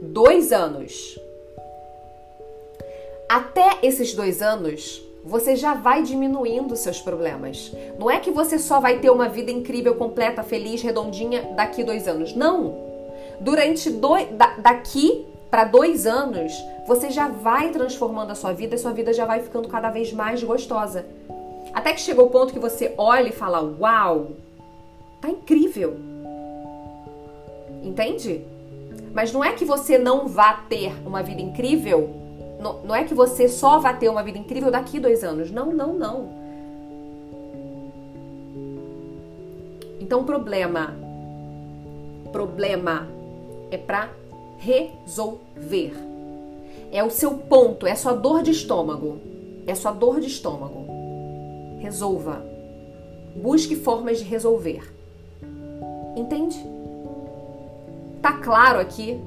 Dois 0.00 0.52
anos. 0.52 1.18
Até 3.28 3.80
esses 3.82 4.14
dois 4.14 4.40
anos, 4.40 5.02
você 5.22 5.54
já 5.54 5.74
vai 5.74 6.02
diminuindo 6.02 6.74
seus 6.74 7.00
problemas. 7.02 7.70
Não 7.98 8.10
é 8.10 8.18
que 8.18 8.30
você 8.30 8.58
só 8.58 8.80
vai 8.80 9.00
ter 9.00 9.10
uma 9.10 9.28
vida 9.28 9.50
incrível, 9.50 9.94
completa, 9.96 10.42
feliz, 10.42 10.80
redondinha 10.80 11.42
daqui 11.54 11.84
dois 11.84 12.08
anos. 12.08 12.34
Não. 12.34 12.74
Durante 13.38 13.90
dois, 13.90 14.30
da, 14.30 14.56
daqui 14.56 15.26
para 15.50 15.64
dois 15.64 16.06
anos, 16.06 16.52
você 16.86 17.10
já 17.10 17.28
vai 17.28 17.70
transformando 17.70 18.30
a 18.30 18.34
sua 18.34 18.54
vida 18.54 18.74
e 18.74 18.78
sua 18.78 18.92
vida 18.92 19.12
já 19.12 19.26
vai 19.26 19.40
ficando 19.40 19.68
cada 19.68 19.90
vez 19.90 20.10
mais 20.10 20.42
gostosa. 20.42 21.04
Até 21.74 21.92
que 21.92 22.00
chegou 22.00 22.26
o 22.26 22.30
ponto 22.30 22.54
que 22.54 22.58
você 22.58 22.94
olha 22.96 23.28
e 23.28 23.32
fala: 23.32 23.62
Uau, 23.62 24.28
tá 25.20 25.28
incrível. 25.28 25.98
Entende? 27.82 28.42
Mas 29.12 29.32
não 29.32 29.44
é 29.44 29.52
que 29.52 29.66
você 29.66 29.98
não 29.98 30.26
vá 30.26 30.54
ter 30.54 30.94
uma 31.06 31.22
vida 31.22 31.42
incrível 31.42 32.17
não, 32.58 32.80
não 32.82 32.94
é 32.94 33.04
que 33.04 33.14
você 33.14 33.48
só 33.48 33.78
vai 33.78 33.96
ter 33.96 34.08
uma 34.08 34.22
vida 34.22 34.38
incrível 34.38 34.70
daqui 34.70 34.98
dois 34.98 35.22
anos. 35.22 35.50
Não, 35.50 35.72
não, 35.72 35.92
não. 35.94 36.28
Então, 40.00 40.24
problema. 40.24 40.94
Problema 42.32 43.06
é 43.70 43.78
para 43.78 44.10
resolver. 44.58 45.94
É 46.90 47.04
o 47.04 47.10
seu 47.10 47.34
ponto, 47.34 47.86
é 47.86 47.94
sua 47.94 48.14
dor 48.14 48.42
de 48.42 48.50
estômago. 48.50 49.18
É 49.66 49.74
sua 49.74 49.92
dor 49.92 50.20
de 50.20 50.26
estômago. 50.26 50.86
Resolva. 51.78 52.42
Busque 53.36 53.76
formas 53.76 54.18
de 54.18 54.24
resolver. 54.24 54.92
Entende? 56.16 56.58
Tá 58.20 58.32
claro 58.32 58.80
aqui 58.80 59.20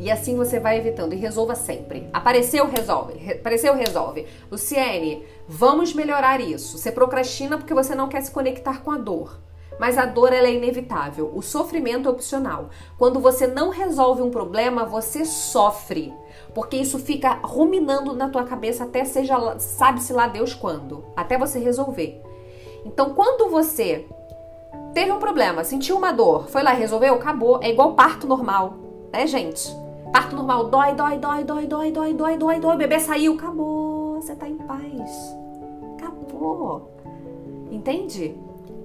e 0.00 0.10
assim 0.10 0.34
você 0.34 0.58
vai 0.58 0.78
evitando 0.78 1.12
e 1.12 1.18
resolva 1.18 1.54
sempre. 1.54 2.08
Apareceu, 2.10 2.66
resolve. 2.66 3.18
Re 3.18 3.34
apareceu, 3.34 3.74
resolve. 3.74 4.26
Luciene, 4.50 5.26
vamos 5.46 5.92
melhorar 5.92 6.40
isso. 6.40 6.78
Você 6.78 6.90
procrastina 6.90 7.58
porque 7.58 7.74
você 7.74 7.94
não 7.94 8.08
quer 8.08 8.22
se 8.22 8.30
conectar 8.30 8.82
com 8.82 8.90
a 8.90 8.96
dor. 8.96 9.38
Mas 9.78 9.98
a 9.98 10.06
dor 10.06 10.32
ela 10.32 10.46
é 10.46 10.54
inevitável. 10.54 11.30
O 11.34 11.42
sofrimento 11.42 12.08
é 12.08 12.12
opcional. 12.12 12.70
Quando 12.98 13.20
você 13.20 13.46
não 13.46 13.68
resolve 13.68 14.22
um 14.22 14.30
problema, 14.30 14.86
você 14.86 15.24
sofre. 15.26 16.14
Porque 16.54 16.76
isso 16.76 16.98
fica 16.98 17.38
ruminando 17.42 18.14
na 18.14 18.30
tua 18.30 18.44
cabeça 18.44 18.84
até 18.84 19.04
seja, 19.04 19.58
sabe-se 19.58 20.14
lá 20.14 20.26
Deus 20.26 20.54
quando. 20.54 21.04
Até 21.14 21.36
você 21.36 21.58
resolver. 21.58 22.22
Então, 22.86 23.14
quando 23.14 23.50
você 23.50 24.06
teve 24.94 25.12
um 25.12 25.18
problema, 25.18 25.62
sentiu 25.62 25.96
uma 25.96 26.12
dor, 26.12 26.48
foi 26.48 26.62
lá, 26.62 26.72
resolveu, 26.72 27.14
acabou. 27.14 27.60
É 27.62 27.68
igual 27.68 27.94
parto 27.94 28.26
normal, 28.26 28.74
né, 29.12 29.26
gente? 29.26 29.70
Parto 30.12 30.34
normal, 30.34 30.68
dói, 30.68 30.94
dói, 30.94 31.18
dói, 31.18 31.44
dói, 31.44 31.66
dói, 31.66 31.92
dói, 31.92 32.14
dói, 32.14 32.36
dói, 32.36 32.60
dói. 32.60 32.74
O 32.74 32.78
bebê 32.78 32.98
saiu, 32.98 33.34
acabou. 33.34 34.20
Você 34.20 34.34
tá 34.34 34.48
em 34.48 34.56
paz. 34.56 35.36
Acabou. 35.96 36.90
Entende? 37.70 38.36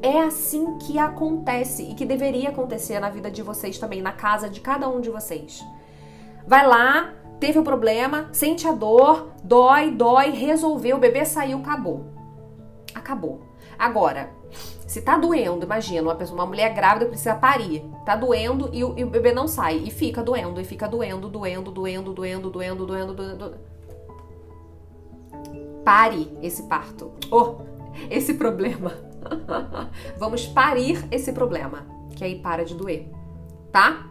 É 0.02 0.22
assim 0.22 0.78
que 0.78 1.00
acontece 1.00 1.84
e 1.84 1.96
que 1.96 2.06
deveria 2.06 2.50
acontecer 2.50 3.00
na 3.00 3.10
vida 3.10 3.32
de 3.32 3.42
vocês 3.42 3.80
também, 3.80 4.02
na 4.02 4.12
casa 4.12 4.48
de 4.48 4.62
cada 4.62 4.88
um 4.88 5.02
de 5.02 5.10
vocês. 5.10 5.66
Vai 6.46 6.68
lá, 6.68 7.12
teve 7.40 7.58
o 7.58 7.62
um 7.62 7.64
problema, 7.64 8.30
sente 8.32 8.68
a 8.68 8.72
dor, 8.72 9.32
dói, 9.44 9.90
dói, 9.90 10.30
resolveu, 10.30 10.98
o 10.98 11.00
bebê 11.00 11.26
saiu, 11.26 11.58
acabou. 11.58 12.06
Acabou. 12.94 13.42
Agora, 13.80 14.30
se 14.88 15.02
tá 15.02 15.18
doendo, 15.18 15.66
imagina, 15.66 16.04
uma 16.04 16.16
pessoa, 16.16 16.40
uma 16.40 16.46
mulher 16.46 16.74
grávida 16.74 17.08
precisa 17.08 17.36
parir. 17.36 17.84
Tá 18.06 18.16
doendo 18.16 18.70
e 18.72 18.84
o, 18.84 18.98
e 18.98 19.04
o 19.04 19.10
bebê 19.10 19.34
não 19.34 19.48
sai. 19.48 19.78
E 19.86 19.92
fica 19.92 20.22
doendo, 20.22 20.62
e 20.62 20.64
fica 20.64 20.88
doendo, 20.88 21.28
doendo, 21.28 21.72
doendo, 21.72 22.14
doendo, 22.14 22.50
doendo, 22.50 22.86
doendo, 22.86 23.14
doendo. 23.14 23.56
pare 25.84 26.32
esse 26.42 26.64
parto. 26.64 27.14
Oh, 27.32 27.56
esse 28.10 28.36
problema. 28.36 28.92
Vamos 30.18 30.46
parir 30.46 31.04
esse 31.10 31.34
problema, 31.34 31.86
que 32.16 32.24
aí 32.24 32.40
para 32.40 32.64
de 32.64 32.76
doer, 32.76 33.10
tá? 33.72 34.08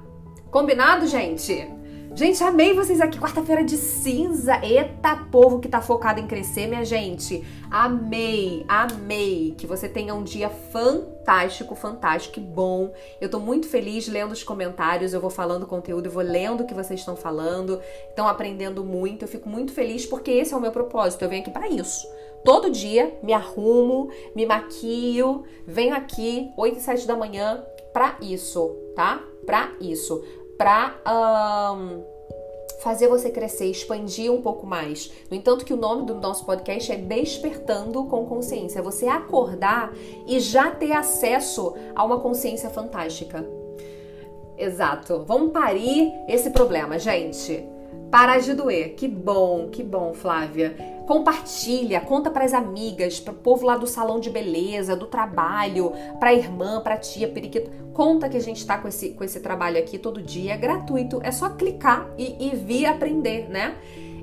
Combinado, 0.50 1.06
gente? 1.06 1.70
Gente, 2.16 2.44
amei 2.44 2.72
vocês 2.72 3.00
aqui. 3.00 3.18
Quarta-feira 3.18 3.64
de 3.64 3.76
cinza. 3.76 4.60
Eita, 4.64 5.16
povo 5.32 5.58
que 5.58 5.66
tá 5.66 5.80
focado 5.80 6.20
em 6.20 6.28
crescer, 6.28 6.68
minha 6.68 6.84
gente. 6.84 7.44
Amei, 7.68 8.64
amei. 8.68 9.52
Que 9.58 9.66
você 9.66 9.88
tenha 9.88 10.14
um 10.14 10.22
dia 10.22 10.48
fantástico, 10.48 11.74
fantástico, 11.74 12.34
que 12.34 12.40
bom. 12.40 12.92
Eu 13.20 13.28
tô 13.28 13.40
muito 13.40 13.66
feliz 13.66 14.06
lendo 14.06 14.30
os 14.30 14.44
comentários. 14.44 15.12
Eu 15.12 15.20
vou 15.20 15.28
falando 15.28 15.66
conteúdo, 15.66 16.06
eu 16.06 16.12
vou 16.12 16.22
lendo 16.22 16.60
o 16.60 16.66
que 16.68 16.72
vocês 16.72 17.00
estão 17.00 17.16
falando. 17.16 17.80
Estão 18.08 18.28
aprendendo 18.28 18.84
muito. 18.84 19.24
Eu 19.24 19.28
fico 19.28 19.48
muito 19.48 19.72
feliz 19.72 20.06
porque 20.06 20.30
esse 20.30 20.54
é 20.54 20.56
o 20.56 20.60
meu 20.60 20.70
propósito. 20.70 21.22
Eu 21.22 21.28
venho 21.28 21.42
aqui 21.42 21.50
para 21.50 21.66
isso. 21.66 22.06
Todo 22.44 22.70
dia 22.70 23.18
me 23.24 23.32
arrumo, 23.32 24.08
me 24.36 24.46
maquio, 24.46 25.42
venho 25.66 25.96
aqui 25.96 26.48
8 26.56 26.78
e 26.78 26.80
7 26.80 27.08
da 27.08 27.16
manhã 27.16 27.64
para 27.92 28.16
isso, 28.20 28.68
tá? 28.94 29.20
Para 29.44 29.72
isso 29.80 30.22
para 30.56 30.94
um, 31.76 32.02
fazer 32.82 33.08
você 33.08 33.30
crescer, 33.30 33.66
expandir 33.66 34.32
um 34.32 34.42
pouco 34.42 34.66
mais. 34.66 35.10
No 35.30 35.36
entanto, 35.36 35.64
que 35.64 35.72
o 35.72 35.76
nome 35.76 36.06
do 36.06 36.14
nosso 36.14 36.44
podcast 36.44 36.92
é 36.92 36.96
Despertando 36.96 38.04
com 38.04 38.26
Consciência. 38.26 38.78
É 38.78 38.82
você 38.82 39.06
acordar 39.06 39.92
e 40.26 40.38
já 40.40 40.70
ter 40.70 40.92
acesso 40.92 41.74
a 41.94 42.04
uma 42.04 42.20
consciência 42.20 42.70
fantástica. 42.70 43.44
Exato. 44.56 45.24
Vamos 45.26 45.52
parir 45.52 46.12
esse 46.28 46.50
problema, 46.50 46.98
gente. 46.98 47.73
Parar 48.14 48.38
de 48.38 48.54
doer. 48.54 48.94
Que 48.94 49.08
bom, 49.08 49.70
que 49.72 49.82
bom, 49.82 50.14
Flávia. 50.14 50.76
Compartilha, 51.04 52.00
conta 52.00 52.30
para 52.30 52.44
as 52.44 52.54
amigas, 52.54 53.18
para 53.18 53.32
o 53.32 53.36
povo 53.36 53.66
lá 53.66 53.76
do 53.76 53.88
salão 53.88 54.20
de 54.20 54.30
beleza, 54.30 54.94
do 54.94 55.08
trabalho, 55.08 55.92
para 56.20 56.30
a 56.30 56.32
irmã, 56.32 56.80
para 56.80 56.94
a 56.94 56.96
tia, 56.96 57.26
periquito. 57.26 57.72
Conta 57.92 58.28
que 58.28 58.36
a 58.36 58.40
gente 58.40 58.58
está 58.58 58.78
com 58.78 58.86
esse, 58.86 59.08
com 59.14 59.24
esse 59.24 59.40
trabalho 59.40 59.80
aqui 59.80 59.98
todo 59.98 60.22
dia, 60.22 60.54
é 60.54 60.56
gratuito, 60.56 61.18
é 61.24 61.32
só 61.32 61.50
clicar 61.50 62.08
e, 62.16 62.36
e 62.38 62.54
vir 62.54 62.86
aprender, 62.86 63.48
né? 63.48 63.74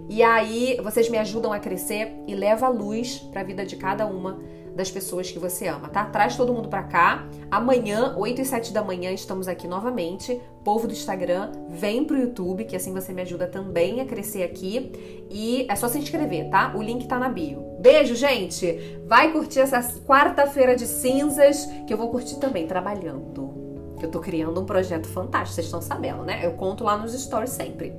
E 0.10 0.24
aí 0.24 0.80
vocês 0.82 1.10
me 1.10 1.18
ajudam 1.18 1.52
a 1.52 1.60
crescer 1.60 2.14
e 2.26 2.34
leva 2.34 2.68
a 2.68 2.70
luz 2.70 3.20
para 3.20 3.42
a 3.42 3.44
vida 3.44 3.66
de 3.66 3.76
cada 3.76 4.06
uma 4.06 4.40
das 4.76 4.90
pessoas 4.90 5.30
que 5.30 5.40
você 5.40 5.68
ama, 5.68 5.90
tá? 5.90 6.06
Traz 6.06 6.36
todo 6.36 6.54
mundo 6.54 6.70
para 6.70 6.84
cá. 6.84 7.28
Amanhã, 7.50 8.16
8 8.18 8.42
e 8.42 8.46
7 8.46 8.74
da 8.74 8.84
manhã, 8.84 9.12
estamos 9.12 9.48
aqui 9.48 9.68
novamente. 9.68 10.40
Povo 10.64 10.88
do 10.88 10.94
Instagram, 10.94 11.52
vem 11.70 12.06
pro 12.06 12.18
YouTube, 12.18 12.66
que 12.66 12.76
assim 12.76 12.94
você 12.94 13.12
me 13.14 13.22
ajuda 13.22 13.48
também 13.48 14.00
a 14.00 14.06
crescer 14.06 14.44
aqui. 14.44 15.28
E 15.30 15.66
é 15.70 15.76
só 15.76 15.88
se 15.88 15.98
inscrever, 15.98 16.50
tá? 16.50 16.74
O 16.76 16.82
link 16.82 17.08
tá 17.08 17.18
na 17.20 17.30
bio. 17.30 17.62
Beijo, 17.80 18.16
gente! 18.16 19.00
Vai 19.06 19.32
curtir 19.32 19.60
essa 19.60 19.82
quarta-feira 20.06 20.76
de 20.76 20.86
cinzas, 20.86 21.66
que 21.88 21.94
eu 21.94 21.98
vou 21.98 22.10
curtir 22.10 22.40
também 22.40 22.68
trabalhando. 22.68 23.62
Eu 24.02 24.10
tô 24.10 24.20
criando 24.20 24.60
um 24.60 24.66
projeto 24.66 25.08
fantástico, 25.08 25.56
vocês 25.56 25.68
estão 25.68 25.82
sabendo, 25.82 26.24
né? 26.24 26.42
Eu 26.44 26.54
conto 26.54 26.84
lá 26.84 26.98
nos 26.98 27.14
stories 27.14 27.52
sempre. 27.52 27.94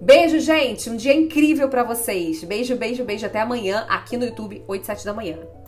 Beijo, 0.00 0.40
gente! 0.40 0.88
Um 0.88 0.96
dia 0.96 1.14
incrível 1.14 1.68
para 1.68 1.84
vocês. 1.84 2.42
Beijo, 2.42 2.74
beijo, 2.74 3.04
beijo. 3.04 3.26
Até 3.26 3.40
amanhã 3.40 3.84
aqui 3.88 4.16
no 4.16 4.24
YouTube, 4.24 4.64
8 4.66 4.82
e 4.82 4.86
7 4.86 5.04
da 5.04 5.12
manhã. 5.12 5.59